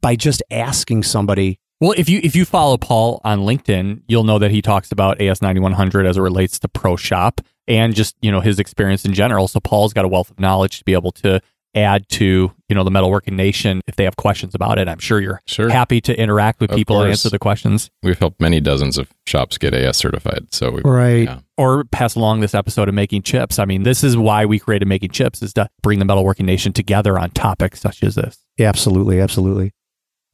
by 0.00 0.16
just 0.16 0.42
asking 0.50 1.02
somebody. 1.02 1.58
Well, 1.80 1.94
if 1.96 2.08
you 2.08 2.20
if 2.22 2.36
you 2.36 2.44
follow 2.44 2.78
Paul 2.78 3.20
on 3.24 3.40
LinkedIn, 3.40 4.02
you'll 4.06 4.24
know 4.24 4.38
that 4.38 4.50
he 4.50 4.62
talks 4.62 4.92
about 4.92 5.20
AS 5.20 5.42
ninety 5.42 5.60
one 5.60 5.72
hundred 5.72 6.06
as 6.06 6.16
it 6.16 6.22
relates 6.22 6.58
to 6.60 6.68
ProShop 6.68 7.40
and 7.68 7.94
just 7.94 8.16
you 8.22 8.30
know 8.30 8.40
his 8.40 8.58
experience 8.58 9.04
in 9.04 9.12
general. 9.12 9.48
So 9.48 9.60
Paul's 9.60 9.92
got 9.92 10.04
a 10.04 10.08
wealth 10.08 10.30
of 10.30 10.40
knowledge 10.40 10.78
to 10.78 10.84
be 10.84 10.94
able 10.94 11.12
to 11.12 11.40
add 11.76 12.08
to 12.08 12.50
you 12.68 12.74
know 12.74 12.82
the 12.82 12.90
metalworking 12.90 13.34
nation 13.34 13.80
if 13.86 13.96
they 13.96 14.04
have 14.04 14.16
questions 14.16 14.54
about 14.54 14.78
it. 14.78 14.88
I'm 14.88 14.98
sure 14.98 15.20
you're 15.20 15.40
Sure. 15.46 15.68
happy 15.68 16.00
to 16.00 16.18
interact 16.18 16.60
with 16.60 16.70
Of 16.72 16.76
people 16.76 17.00
and 17.02 17.10
answer 17.10 17.28
the 17.30 17.38
questions 17.38 17.90
We've 18.02 18.18
helped 18.18 18.40
many 18.40 18.60
dozens 18.60 18.98
of 18.98 19.08
shops 19.26 19.58
get 19.58 19.74
AS 19.74 19.96
certified. 19.96 20.46
So 20.52 20.70
we 20.70 20.82
Right. 20.82 21.24
yeah. 21.24 21.38
or 21.56 21.84
pass 21.84 22.14
along 22.16 22.40
this 22.40 22.54
episode 22.54 22.88
of 22.88 22.94
making 22.94 23.22
chips. 23.22 23.58
I 23.58 23.64
mean, 23.66 23.82
this 23.82 24.02
is 24.02 24.16
why 24.16 24.46
we 24.46 24.58
created 24.58 24.88
making 24.88 25.10
chips 25.10 25.42
is 25.42 25.52
to 25.54 25.68
bring 25.82 25.98
the 25.98 26.04
metalworking 26.06 26.44
nation 26.46 26.72
together 26.72 27.18
on 27.18 27.30
topics 27.30 27.80
such 27.80 28.02
as 28.02 28.14
this. 28.16 28.38
Yeah, 28.56 28.68
absolutely. 28.68 29.20
Absolutely. 29.20 29.72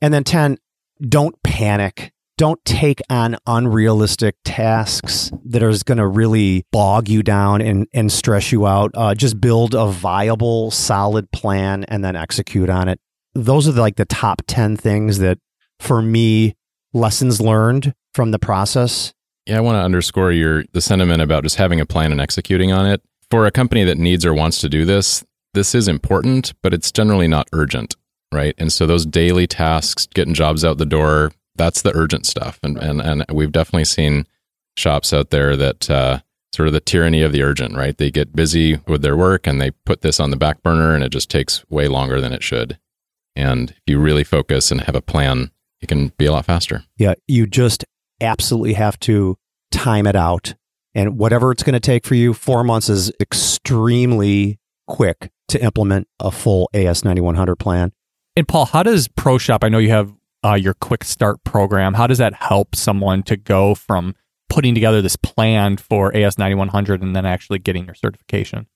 And 0.00 0.14
then 0.14 0.24
10, 0.24 0.58
don't 1.08 1.34
panic. 1.42 2.12
Don't 2.38 2.64
take 2.64 3.00
on 3.10 3.36
unrealistic 3.46 4.36
tasks 4.44 5.30
that 5.44 5.62
are 5.62 5.72
going 5.84 5.98
to 5.98 6.06
really 6.06 6.64
bog 6.72 7.08
you 7.08 7.22
down 7.22 7.60
and, 7.60 7.86
and 7.92 8.10
stress 8.10 8.50
you 8.50 8.66
out. 8.66 8.90
Uh, 8.94 9.14
just 9.14 9.40
build 9.40 9.74
a 9.74 9.86
viable, 9.86 10.70
solid 10.70 11.30
plan 11.30 11.84
and 11.84 12.04
then 12.04 12.16
execute 12.16 12.70
on 12.70 12.88
it. 12.88 12.98
Those 13.34 13.68
are 13.68 13.72
like 13.72 13.96
the 13.96 14.04
top 14.04 14.42
10 14.46 14.76
things 14.76 15.18
that, 15.18 15.38
for 15.78 16.02
me, 16.02 16.54
lessons 16.92 17.40
learned 17.40 17.94
from 18.14 18.30
the 18.30 18.38
process. 18.38 19.12
Yeah, 19.46 19.58
I 19.58 19.60
want 19.60 19.76
to 19.76 19.82
underscore 19.82 20.32
your 20.32 20.64
the 20.72 20.80
sentiment 20.80 21.20
about 21.20 21.42
just 21.42 21.56
having 21.56 21.80
a 21.80 21.86
plan 21.86 22.12
and 22.12 22.20
executing 22.20 22.72
on 22.72 22.86
it. 22.86 23.02
For 23.30 23.46
a 23.46 23.50
company 23.50 23.84
that 23.84 23.98
needs 23.98 24.24
or 24.24 24.34
wants 24.34 24.60
to 24.60 24.68
do 24.68 24.84
this, 24.84 25.24
this 25.54 25.74
is 25.74 25.88
important, 25.88 26.52
but 26.62 26.72
it's 26.72 26.92
generally 26.92 27.28
not 27.28 27.48
urgent, 27.52 27.96
right? 28.32 28.54
And 28.58 28.72
so 28.72 28.86
those 28.86 29.04
daily 29.04 29.46
tasks, 29.46 30.06
getting 30.14 30.34
jobs 30.34 30.64
out 30.64 30.78
the 30.78 30.86
door, 30.86 31.32
that's 31.62 31.82
the 31.82 31.94
urgent 31.96 32.26
stuff. 32.26 32.58
And 32.62 32.76
and 32.76 33.00
and 33.00 33.24
we've 33.32 33.52
definitely 33.52 33.84
seen 33.84 34.26
shops 34.76 35.12
out 35.12 35.30
there 35.30 35.56
that 35.56 35.90
uh, 35.90 36.20
sort 36.52 36.66
of 36.66 36.72
the 36.72 36.80
tyranny 36.80 37.22
of 37.22 37.32
the 37.32 37.42
urgent, 37.42 37.76
right? 37.76 37.96
They 37.96 38.10
get 38.10 38.34
busy 38.34 38.78
with 38.86 39.02
their 39.02 39.16
work 39.16 39.46
and 39.46 39.60
they 39.60 39.70
put 39.70 40.02
this 40.02 40.20
on 40.20 40.30
the 40.30 40.36
back 40.36 40.62
burner 40.62 40.94
and 40.94 41.04
it 41.04 41.10
just 41.10 41.30
takes 41.30 41.64
way 41.70 41.88
longer 41.88 42.20
than 42.20 42.32
it 42.32 42.42
should. 42.42 42.78
And 43.34 43.70
if 43.70 43.82
you 43.86 43.98
really 43.98 44.24
focus 44.24 44.70
and 44.70 44.82
have 44.82 44.94
a 44.94 45.00
plan, 45.00 45.50
it 45.80 45.88
can 45.88 46.08
be 46.18 46.26
a 46.26 46.32
lot 46.32 46.44
faster. 46.44 46.84
Yeah, 46.96 47.14
you 47.26 47.46
just 47.46 47.84
absolutely 48.20 48.74
have 48.74 48.98
to 49.00 49.36
time 49.70 50.06
it 50.06 50.16
out. 50.16 50.54
And 50.94 51.18
whatever 51.18 51.50
it's 51.50 51.62
going 51.62 51.72
to 51.72 51.80
take 51.80 52.04
for 52.04 52.14
you, 52.14 52.34
four 52.34 52.62
months 52.62 52.90
is 52.90 53.10
extremely 53.18 54.58
quick 54.86 55.30
to 55.48 55.62
implement 55.62 56.06
a 56.20 56.30
full 56.30 56.68
AS 56.74 57.04
9100 57.04 57.56
plan. 57.56 57.92
And 58.36 58.46
Paul, 58.46 58.66
how 58.66 58.82
does 58.82 59.08
ProShop? 59.08 59.64
I 59.64 59.68
know 59.70 59.78
you 59.78 59.90
have 59.90 60.12
uh, 60.44 60.54
your 60.54 60.74
quick 60.74 61.04
start 61.04 61.42
program, 61.44 61.94
how 61.94 62.06
does 62.06 62.18
that 62.18 62.34
help 62.34 62.74
someone 62.74 63.22
to 63.24 63.36
go 63.36 63.74
from 63.74 64.14
putting 64.48 64.74
together 64.74 65.00
this 65.00 65.16
plan 65.16 65.76
for 65.76 66.14
AS 66.14 66.36
9100 66.38 67.02
and 67.02 67.16
then 67.16 67.24
actually 67.24 67.58
getting 67.58 67.86
your 67.86 67.94
certification? 67.94 68.66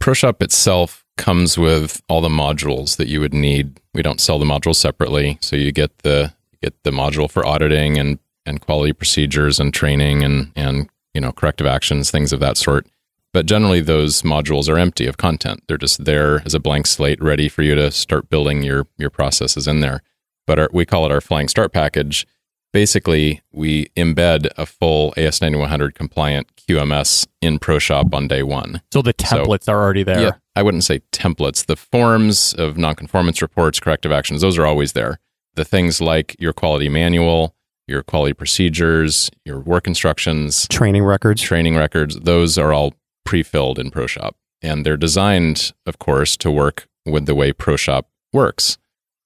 ProShop 0.00 0.42
itself 0.42 1.04
comes 1.18 1.58
with 1.58 2.02
all 2.08 2.22
the 2.22 2.28
modules 2.28 2.96
that 2.96 3.08
you 3.08 3.20
would 3.20 3.34
need. 3.34 3.80
We 3.92 4.02
don't 4.02 4.20
sell 4.20 4.38
the 4.38 4.46
modules 4.46 4.76
separately, 4.76 5.38
so 5.42 5.56
you 5.56 5.72
get 5.72 5.96
the 5.98 6.32
get 6.62 6.74
the 6.82 6.90
module 6.90 7.30
for 7.30 7.46
auditing 7.46 7.98
and 7.98 8.18
and 8.46 8.60
quality 8.60 8.92
procedures 8.94 9.60
and 9.60 9.74
training 9.74 10.24
and 10.24 10.52
and 10.56 10.88
you 11.12 11.20
know 11.20 11.32
corrective 11.32 11.66
actions, 11.66 12.10
things 12.10 12.32
of 12.32 12.40
that 12.40 12.56
sort. 12.56 12.86
But 13.32 13.46
generally, 13.46 13.80
those 13.80 14.22
modules 14.22 14.68
are 14.68 14.78
empty 14.78 15.06
of 15.06 15.18
content. 15.18 15.62
They're 15.68 15.78
just 15.78 16.04
there 16.04 16.42
as 16.44 16.54
a 16.54 16.58
blank 16.58 16.86
slate, 16.86 17.22
ready 17.22 17.48
for 17.48 17.62
you 17.62 17.74
to 17.74 17.90
start 17.90 18.30
building 18.30 18.62
your 18.62 18.86
your 18.96 19.10
processes 19.10 19.68
in 19.68 19.80
there. 19.80 20.02
But 20.50 20.58
our, 20.58 20.68
we 20.72 20.84
call 20.84 21.06
it 21.06 21.12
our 21.12 21.20
flying 21.20 21.46
start 21.46 21.72
package, 21.72 22.26
basically 22.72 23.40
we 23.52 23.86
embed 23.96 24.48
a 24.56 24.66
full 24.66 25.12
AS9100 25.12 25.94
compliant 25.94 26.48
QMS 26.56 27.28
in 27.40 27.60
ProShop 27.60 28.12
on 28.12 28.26
day 28.26 28.42
one. 28.42 28.82
So 28.92 29.00
the 29.00 29.14
templates 29.14 29.66
so, 29.66 29.74
are 29.74 29.80
already 29.80 30.02
there. 30.02 30.20
Yeah, 30.20 30.32
I 30.56 30.64
wouldn't 30.64 30.82
say 30.82 31.02
templates. 31.12 31.66
The 31.66 31.76
forms 31.76 32.52
of 32.54 32.74
nonconformance 32.74 33.40
reports, 33.40 33.78
corrective 33.78 34.10
actions, 34.10 34.40
those 34.40 34.58
are 34.58 34.66
always 34.66 34.92
there. 34.92 35.20
The 35.54 35.64
things 35.64 36.00
like 36.00 36.34
your 36.40 36.52
quality 36.52 36.88
manual, 36.88 37.54
your 37.86 38.02
quality 38.02 38.32
procedures, 38.32 39.30
your 39.44 39.60
work 39.60 39.86
instructions, 39.86 40.66
training 40.66 41.04
records, 41.04 41.40
training 41.40 41.76
records, 41.76 42.18
those 42.18 42.58
are 42.58 42.72
all 42.72 42.94
pre-filled 43.24 43.78
in 43.78 43.92
ProShop. 43.92 44.32
And 44.62 44.84
they're 44.84 44.96
designed, 44.96 45.72
of 45.86 46.00
course, 46.00 46.36
to 46.38 46.50
work 46.50 46.88
with 47.06 47.26
the 47.26 47.36
way 47.36 47.52
ProShop 47.52 48.06
works. 48.32 48.78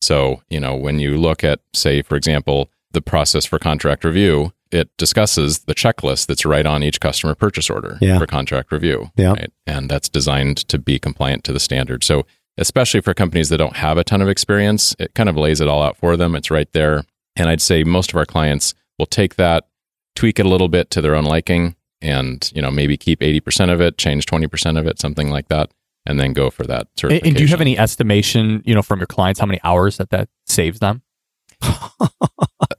So, 0.04 0.42
you 0.50 0.60
know, 0.60 0.74
when 0.76 0.98
you 0.98 1.16
look 1.16 1.42
at, 1.42 1.60
say, 1.72 2.02
for 2.02 2.16
example, 2.16 2.70
the 2.92 3.00
process 3.00 3.44
for 3.44 3.58
contract 3.58 4.04
review, 4.04 4.52
it 4.70 4.90
discusses 4.96 5.60
the 5.60 5.74
checklist 5.74 6.26
that's 6.26 6.44
right 6.44 6.66
on 6.66 6.82
each 6.82 7.00
customer 7.00 7.34
purchase 7.34 7.70
order 7.70 7.98
yeah. 8.00 8.18
for 8.18 8.26
contract 8.26 8.72
review. 8.72 9.10
Yeah. 9.16 9.32
Right? 9.32 9.52
And 9.66 9.88
that's 9.88 10.08
designed 10.08 10.58
to 10.68 10.78
be 10.78 10.98
compliant 10.98 11.44
to 11.44 11.52
the 11.52 11.60
standard. 11.60 12.04
So, 12.04 12.26
especially 12.56 13.00
for 13.00 13.14
companies 13.14 13.48
that 13.48 13.58
don't 13.58 13.76
have 13.76 13.98
a 13.98 14.04
ton 14.04 14.22
of 14.22 14.28
experience, 14.28 14.94
it 14.98 15.14
kind 15.14 15.28
of 15.28 15.36
lays 15.36 15.60
it 15.60 15.68
all 15.68 15.82
out 15.82 15.96
for 15.96 16.16
them. 16.16 16.36
It's 16.36 16.50
right 16.50 16.72
there. 16.72 17.04
And 17.34 17.48
I'd 17.48 17.60
say 17.60 17.82
most 17.82 18.10
of 18.10 18.16
our 18.16 18.26
clients 18.26 18.74
will 18.98 19.06
take 19.06 19.36
that, 19.36 19.66
tweak 20.14 20.38
it 20.38 20.46
a 20.46 20.48
little 20.48 20.68
bit 20.68 20.90
to 20.90 21.00
their 21.00 21.16
own 21.16 21.24
liking, 21.24 21.74
and 22.00 22.50
you 22.54 22.62
know 22.62 22.70
maybe 22.70 22.96
keep 22.96 23.20
80% 23.20 23.72
of 23.72 23.80
it, 23.80 23.98
change 23.98 24.26
20% 24.26 24.78
of 24.78 24.86
it, 24.86 25.00
something 25.00 25.30
like 25.30 25.48
that, 25.48 25.70
and 26.06 26.20
then 26.20 26.32
go 26.32 26.50
for 26.50 26.64
that 26.64 26.88
certification. 26.96 27.28
And 27.28 27.36
do 27.36 27.42
you 27.42 27.48
have 27.48 27.60
any 27.60 27.78
estimation, 27.78 28.62
you 28.64 28.74
know, 28.74 28.82
from 28.82 29.00
your 29.00 29.06
clients 29.06 29.40
how 29.40 29.46
many 29.46 29.60
hours 29.64 29.96
that 29.96 30.10
that 30.10 30.28
saves 30.46 30.80
them? 30.80 31.02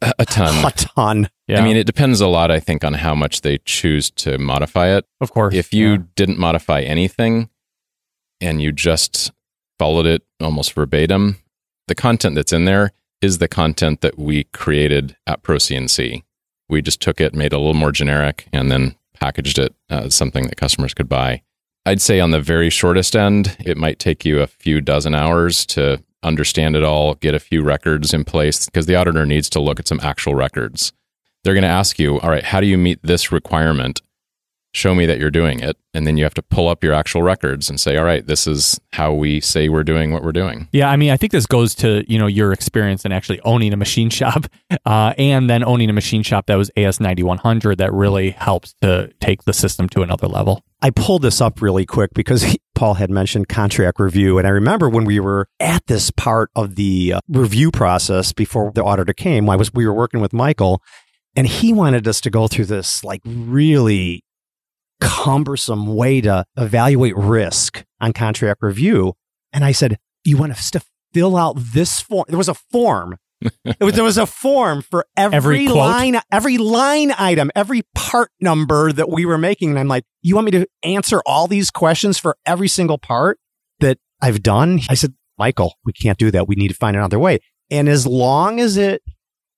a 0.02 0.26
ton. 0.26 0.66
A 0.66 0.72
ton. 0.72 1.30
Yeah. 1.48 1.60
I 1.60 1.64
mean, 1.64 1.78
it 1.78 1.86
depends 1.86 2.22
a 2.22 2.28
lot, 2.28 2.52
I 2.52 2.60
think, 2.60 2.84
on 2.84 2.94
how 2.94 3.16
much 3.16 3.42
they 3.42 3.60
choose 3.60 4.12
to 4.12 4.38
modify 4.38 4.88
it. 4.96 5.06
Of 5.22 5.32
course. 5.32 5.54
If 5.54 5.74
you 5.74 5.92
yeah. 5.92 5.98
didn't 6.16 6.40
modify 6.40 6.82
anything 6.82 7.50
and 8.42 8.62
you 8.62 8.72
just 8.72 9.32
followed 9.80 10.06
it 10.06 10.24
almost 10.40 10.74
verbatim, 10.74 11.38
the 11.88 11.96
content 11.96 12.36
that's 12.36 12.54
in 12.54 12.66
there 12.66 12.92
is 13.22 13.38
the 13.38 13.48
content 13.48 14.02
that 14.02 14.18
we 14.18 14.44
created 14.46 15.16
at 15.26 15.44
ProCNC. 15.44 16.24
We 16.68 16.82
just 16.82 17.02
took 17.02 17.22
it, 17.22 17.34
made 17.34 17.48
it 17.48 17.54
a 17.54 17.60
little 17.60 17.74
more 17.74 17.92
generic, 17.92 18.48
and 18.52 18.72
then 18.72 18.96
packaged 19.14 19.60
it 19.60 19.74
as 19.90 20.16
something 20.16 20.48
that 20.48 20.58
customers 20.58 20.94
could 20.94 21.10
buy. 21.10 21.42
I'd 21.86 22.02
say 22.02 22.20
on 22.20 22.32
the 22.32 22.42
very 22.42 22.72
shortest 22.72 23.16
end, 23.16 23.56
it 23.60 23.78
might 23.78 24.00
take 24.00 24.26
you 24.26 24.42
a 24.42 24.48
few 24.48 24.82
dozen 24.82 25.14
hours 25.14 25.66
to 25.68 26.04
understand 26.24 26.76
it 26.76 26.84
all, 26.84 27.14
get 27.16 27.36
a 27.36 27.40
few 27.40 27.62
records 27.62 28.12
in 28.12 28.24
place 28.24 28.66
because 28.66 28.88
the 28.88 28.96
auditor 28.96 29.26
needs 29.26 29.50
to 29.52 29.60
look 29.60 29.80
at 29.80 29.88
some 29.88 30.00
actual 30.02 30.34
records. 30.34 30.94
They're 31.44 31.54
going 31.54 31.62
to 31.62 31.68
ask 31.68 32.00
you, 32.00 32.20
all 32.22 32.32
right, 32.32 32.44
how 32.44 32.60
do 32.60 32.66
you 32.66 32.78
meet 32.78 33.00
this 33.04 33.32
requirement? 33.32 34.02
Show 34.76 34.94
me 34.94 35.06
that 35.06 35.20
you're 35.20 35.32
doing 35.32 35.62
it. 35.62 35.78
And 35.94 36.06
then 36.06 36.18
you 36.18 36.26
have 36.26 36.34
to 36.34 36.42
pull 36.42 36.68
up 36.68 36.84
your 36.84 36.94
actual 36.94 37.24
records 37.24 37.70
and 37.70 37.80
say, 37.80 37.96
all 37.96 38.04
right, 38.04 38.28
this 38.28 38.46
is 38.46 38.78
how 38.92 39.14
we 39.14 39.40
say 39.40 39.70
we're 39.70 39.86
doing 39.86 40.12
what 40.12 40.22
we're 40.22 40.34
doing. 40.34 40.68
Yeah. 40.74 40.90
I 40.90 40.98
mean, 40.98 41.12
I 41.12 41.18
think 41.18 41.32
this 41.32 41.46
goes 41.46 41.74
to, 41.76 42.04
you 42.12 42.20
know, 42.20 42.28
your 42.28 42.52
experience 42.52 43.06
in 43.06 43.14
actually 43.14 43.40
owning 43.46 43.72
a 43.72 43.78
machine 43.78 44.10
shop 44.10 44.48
uh, 44.86 45.14
and 45.18 45.50
then 45.50 45.64
owning 45.64 45.90
a 45.90 45.94
machine 45.94 46.24
shop 46.24 46.48
that 46.48 46.56
was 46.56 46.70
AS 46.76 47.00
9100 47.00 47.78
that 47.78 47.94
really 47.94 48.32
helps 48.32 48.76
to 48.82 49.14
take 49.22 49.46
the 49.46 49.54
system 49.54 49.88
to 49.88 50.02
another 50.02 50.28
level. 50.28 50.62
I 50.82 50.90
pulled 50.90 51.22
this 51.22 51.40
up 51.40 51.62
really 51.62 51.86
quick 51.86 52.14
because 52.14 52.44
he, 52.44 52.60
Paul 52.76 52.96
had 52.96 53.10
mentioned 53.10 53.48
contract 53.48 53.98
review. 53.98 54.38
And 54.38 54.46
I 54.46 54.50
remember 54.50 54.90
when 54.90 55.06
we 55.06 55.22
were 55.22 55.48
at 55.62 55.88
this 55.88 56.12
part 56.12 56.52
of 56.54 56.76
the 56.76 57.14
uh, 57.14 57.20
review 57.30 57.72
process 57.72 58.34
before 58.34 58.74
the 58.76 58.84
auditor 58.84 59.14
came, 59.14 59.50
I 59.50 59.56
was, 59.56 59.74
we 59.74 59.88
were 59.88 59.94
working 59.94 60.20
with 60.20 60.34
Michael 60.34 60.82
and 61.36 61.48
he 61.48 61.72
wanted 61.72 62.06
us 62.08 62.20
to 62.22 62.30
go 62.30 62.48
through 62.50 62.66
this 62.66 63.06
like 63.06 63.22
really 63.26 64.25
cumbersome 65.06 65.96
way 65.96 66.22
to 66.22 66.46
evaluate 66.58 67.16
risk 67.16 67.84
on 68.00 68.14
contract 68.14 68.62
review. 68.62 69.14
And 69.54 69.64
I 69.64 69.72
said, 69.72 69.98
you 70.24 70.38
want 70.38 70.52
us 70.52 70.72
to 70.72 70.82
fill 71.14 71.38
out 71.38 71.56
this 71.58 72.02
form? 72.02 72.26
There 72.28 72.38
was 72.38 72.50
a 72.50 72.54
form 72.54 73.18
was, 73.80 73.96
there 73.96 74.04
was 74.04 74.18
a 74.18 74.26
form 74.26 74.82
for 74.82 75.06
every, 75.16 75.66
every 75.66 75.68
line, 75.68 76.20
every 76.32 76.58
line 76.58 77.14
item, 77.18 77.52
every 77.56 77.84
part 77.94 78.32
number 78.40 78.92
that 78.92 79.10
we 79.10 79.26
were 79.26 79.38
making. 79.38 79.70
And 79.72 79.80
I'm 79.80 79.88
like, 79.88 80.04
you 80.22 80.36
want 80.36 80.46
me 80.46 80.52
to 80.52 80.68
answer 80.84 81.22
all 81.26 81.48
these 81.48 81.72
questions 81.72 82.18
for 82.18 82.38
every 82.46 82.68
single 82.68 82.98
part 82.98 83.40
that 83.80 83.98
I've 84.22 84.42
done? 84.42 84.82
I 84.90 84.96
said, 84.96 85.14
Michael, 85.38 85.76
we 85.86 85.94
can't 85.94 86.18
do 86.18 86.32
that. 86.32 86.48
We 86.48 86.56
need 86.56 86.70
to 86.70 86.76
find 86.76 86.96
another 86.96 87.20
way. 87.20 87.40
And 87.70 87.90
as 87.90 88.06
long 88.08 88.60
as 88.60 88.78
it 88.78 89.02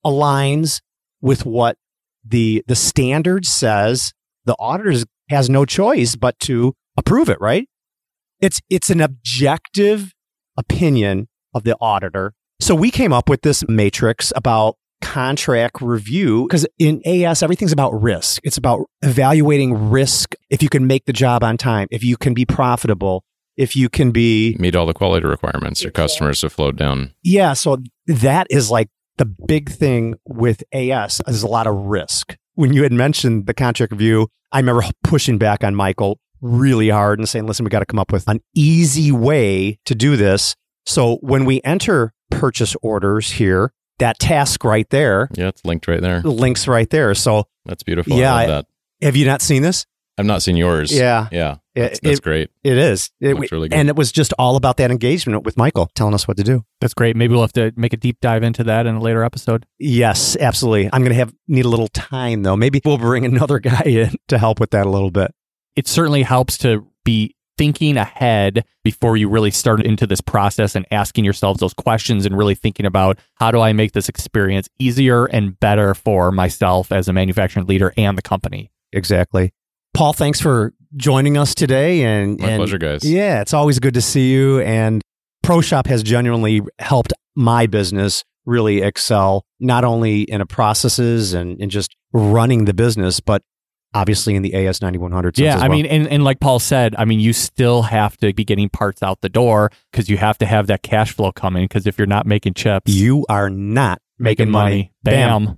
aligns 0.06 0.82
with 1.22 1.46
what 1.46 1.78
the 2.26 2.64
the 2.68 2.76
standard 2.76 3.46
says, 3.46 4.14
the 4.46 4.56
auditor 4.60 4.92
has 5.30 5.50
no 5.50 5.66
choice 5.66 6.16
but 6.16 6.40
to 6.42 6.74
approve 6.98 7.30
it, 7.30 7.40
right? 7.42 7.68
It's 8.40 8.60
it's 8.70 8.90
an 8.90 9.02
objective 9.02 10.14
opinion 10.58 11.28
of 11.54 11.64
the 11.64 11.76
auditor 11.80 12.34
so 12.60 12.74
we 12.74 12.92
came 12.92 13.14
up 13.14 13.30
with 13.30 13.42
this 13.42 13.68
matrix 13.68 14.34
about 14.36 14.78
contract 15.02 15.80
review 15.80 16.48
because 16.48 16.66
in 16.80 17.02
AS, 17.06 17.44
everything's 17.44 17.72
about 17.72 17.92
risk. 18.02 18.42
It's 18.44 18.58
about 18.58 18.88
evaluating 19.04 19.90
risk. 19.90 20.34
If 20.50 20.64
you 20.64 20.70
can 20.70 20.88
make 20.88 21.06
the 21.06 21.14
job 21.14 21.44
on 21.44 21.58
time, 21.58 21.88
if 21.92 22.04
you 22.04 22.18
can 22.18 22.34
be 22.34 22.46
profitable, 22.46 23.24
if 23.56 23.76
you 23.76 23.90
can 23.90 24.12
be 24.12 24.56
meet 24.60 24.76
all 24.76 24.88
the 24.88 24.94
quality 24.94 25.28
requirements, 25.28 25.84
your 25.84 25.92
customers 25.92 26.42
have 26.42 26.54
flowed 26.54 26.78
down. 26.78 27.14
Yeah. 27.24 27.54
So 27.54 27.78
that 28.08 28.48
is 28.50 28.72
like 28.72 28.90
the 29.18 29.26
big 29.26 29.70
thing 29.70 30.16
with 30.26 30.64
AS 30.74 31.22
is 31.28 31.44
a 31.44 31.48
lot 31.48 31.68
of 31.68 31.76
risk. 31.76 32.38
When 32.58 32.74
you 32.74 32.84
had 32.84 32.92
mentioned 32.92 33.46
the 33.46 33.54
contract 33.54 33.92
review, 33.92 34.28
I 34.52 34.60
remember 34.60 34.84
pushing 35.04 35.38
back 35.38 35.64
on 35.64 35.76
Michael 35.76 36.20
really 36.42 36.90
hard 36.90 37.20
and 37.20 37.30
saying, 37.30 37.48
listen, 37.48 37.64
we 37.64 37.70
got 37.70 37.80
to 37.80 37.86
come 37.86 38.00
up 38.00 38.12
with 38.12 38.28
an 38.28 38.42
easy 38.54 39.12
way 39.12 39.80
to 39.86 39.96
do 39.96 40.18
this. 40.18 40.56
So 40.86 41.18
when 41.22 41.46
we 41.46 41.62
enter 41.64 42.14
purchase 42.30 42.76
orders 42.82 43.32
here. 43.32 43.72
That 44.00 44.20
task 44.20 44.64
right 44.64 44.88
there. 44.92 45.28
Yeah, 45.34 45.48
it's 45.48 45.66
linked 45.66 45.88
right 45.88 46.02
there. 46.02 46.22
Links 46.22 46.68
right 46.68 46.90
there. 46.90 47.16
So 47.16 47.46
that's 47.66 47.82
beautiful. 47.82 48.16
Yeah. 48.16 48.46
That. 48.46 48.66
Have 49.02 49.16
you 49.16 49.26
not 49.26 49.42
seen 49.42 49.64
this? 49.64 49.86
I've 50.20 50.26
not 50.26 50.44
seen 50.44 50.56
yours. 50.56 50.92
Yeah. 50.92 51.28
Yeah. 51.32 51.58
That's, 51.78 52.00
that's 52.00 52.18
it, 52.18 52.24
great. 52.24 52.50
It 52.64 52.78
is. 52.78 53.12
It, 53.20 53.36
looks 53.36 53.52
really 53.52 53.70
good. 53.70 53.78
And 53.78 53.90
it 53.90 53.96
was 53.96 54.12
just 54.12 54.34
all 54.40 54.56
about 54.56 54.78
that 54.78 54.90
engagement 54.90 55.44
with 55.44 55.58
Michael 55.58 55.90
telling 55.94 56.14
us 56.14 56.28
what 56.28 56.38
to 56.38 56.44
do. 56.44 56.66
That's 56.82 56.94
great. 56.94 57.16
Maybe 57.16 57.34
we'll 57.34 57.42
have 57.42 57.54
to 57.54 57.72
make 57.76 57.94
a 57.94 57.98
deep 57.98 58.18
dive 58.22 58.44
into 58.44 58.64
that 58.66 58.88
in 58.88 58.96
a 58.96 59.02
later 59.02 59.24
episode. 59.24 59.66
Yes, 59.78 60.36
absolutely. 60.36 60.90
I'm 60.92 61.02
going 61.02 61.12
to 61.14 61.20
have 61.20 61.34
need 61.48 61.66
a 61.66 61.70
little 61.70 61.88
time 61.90 62.44
though. 62.44 62.56
Maybe 62.56 62.82
we'll 62.84 62.98
bring 62.98 63.26
another 63.26 63.60
guy 63.60 63.84
in 63.86 64.16
to 64.30 64.38
help 64.38 64.60
with 64.60 64.72
that 64.72 64.86
a 64.86 64.90
little 64.90 65.12
bit. 65.12 65.34
It 65.76 65.88
certainly 65.88 66.24
helps 66.24 66.58
to 66.60 66.88
be 67.06 67.36
thinking 67.58 67.98
ahead 67.98 68.66
before 68.84 69.18
you 69.18 69.30
really 69.30 69.52
start 69.52 69.84
into 69.84 70.06
this 70.06 70.22
process 70.22 70.76
and 70.76 70.86
asking 70.92 71.26
yourselves 71.26 71.60
those 71.60 71.74
questions 71.74 72.26
and 72.26 72.38
really 72.38 72.56
thinking 72.56 72.86
about 72.86 73.20
how 73.36 73.52
do 73.52 73.60
I 73.60 73.74
make 73.74 73.94
this 73.94 74.10
experience 74.10 74.70
easier 74.80 75.26
and 75.26 75.60
better 75.60 75.94
for 75.94 76.32
myself 76.32 76.92
as 76.92 77.08
a 77.08 77.14
manufacturing 77.14 77.66
leader 77.66 77.94
and 77.98 78.18
the 78.18 78.22
company. 78.22 78.72
Exactly. 78.94 79.54
Paul, 79.94 80.14
thanks 80.14 80.40
for 80.40 80.74
joining 80.96 81.38
us 81.38 81.54
today. 81.54 82.04
And 82.04 82.40
my 82.40 82.50
and 82.50 82.60
pleasure, 82.60 82.78
guys. 82.78 83.04
Yeah, 83.04 83.42
it's 83.42 83.54
always 83.54 83.80
good 83.80 83.94
to 83.96 84.02
see 84.02 84.32
you. 84.32 84.62
And 84.62 85.02
ProShop 85.44 85.88
has 85.88 86.04
genuinely 86.04 86.62
helped 86.80 87.14
my 87.36 87.68
business 87.68 88.24
really 88.46 88.82
excel, 88.82 89.46
not 89.60 89.84
only 89.84 90.22
in 90.22 90.42
a 90.42 90.46
processes 90.46 91.34
and, 91.34 91.62
and 91.62 91.70
just 91.70 91.96
running 92.14 92.66
the 92.66 92.74
business, 92.74 93.20
but 93.20 93.44
obviously 93.94 94.36
in 94.36 94.42
the 94.42 94.54
AS 94.54 94.82
9100. 94.82 95.38
Yeah, 95.38 95.56
as 95.56 95.64
I 95.64 95.68
mean, 95.68 95.86
and, 95.86 96.08
and 96.08 96.24
like 96.24 96.40
Paul 96.40 96.60
said, 96.60 96.96
I 96.98 97.06
mean, 97.06 97.20
you 97.20 97.34
still 97.34 97.84
have 97.84 98.18
to 98.18 98.34
be 98.34 98.44
getting 98.44 98.70
parts 98.70 99.04
out 99.04 99.22
the 99.22 99.30
door 99.30 99.72
because 99.92 100.10
you 100.10 100.18
have 100.18 100.38
to 100.40 100.46
have 100.46 100.68
that 100.68 100.84
cash 100.84 101.12
flow 101.12 101.32
coming. 101.32 101.66
Because 101.66 101.88
if 101.88 101.98
you're 101.98 102.08
not 102.08 102.26
making 102.26 102.54
chips, 102.54 102.92
you 102.92 103.26
are 103.30 103.50
not 103.50 104.02
making, 104.18 104.50
money. 104.50 104.94
Bam. 105.04 105.58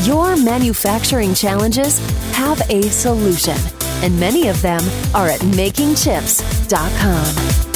Your 0.00 0.36
manufacturing 0.36 1.34
challenges 1.34 1.98
have 2.32 2.60
a 2.70 2.82
solution, 2.90 3.56
and 4.02 4.18
many 4.18 4.48
of 4.48 4.60
them 4.60 4.80
are 5.14 5.28
at 5.28 5.38
makingchips.com. 5.40 7.71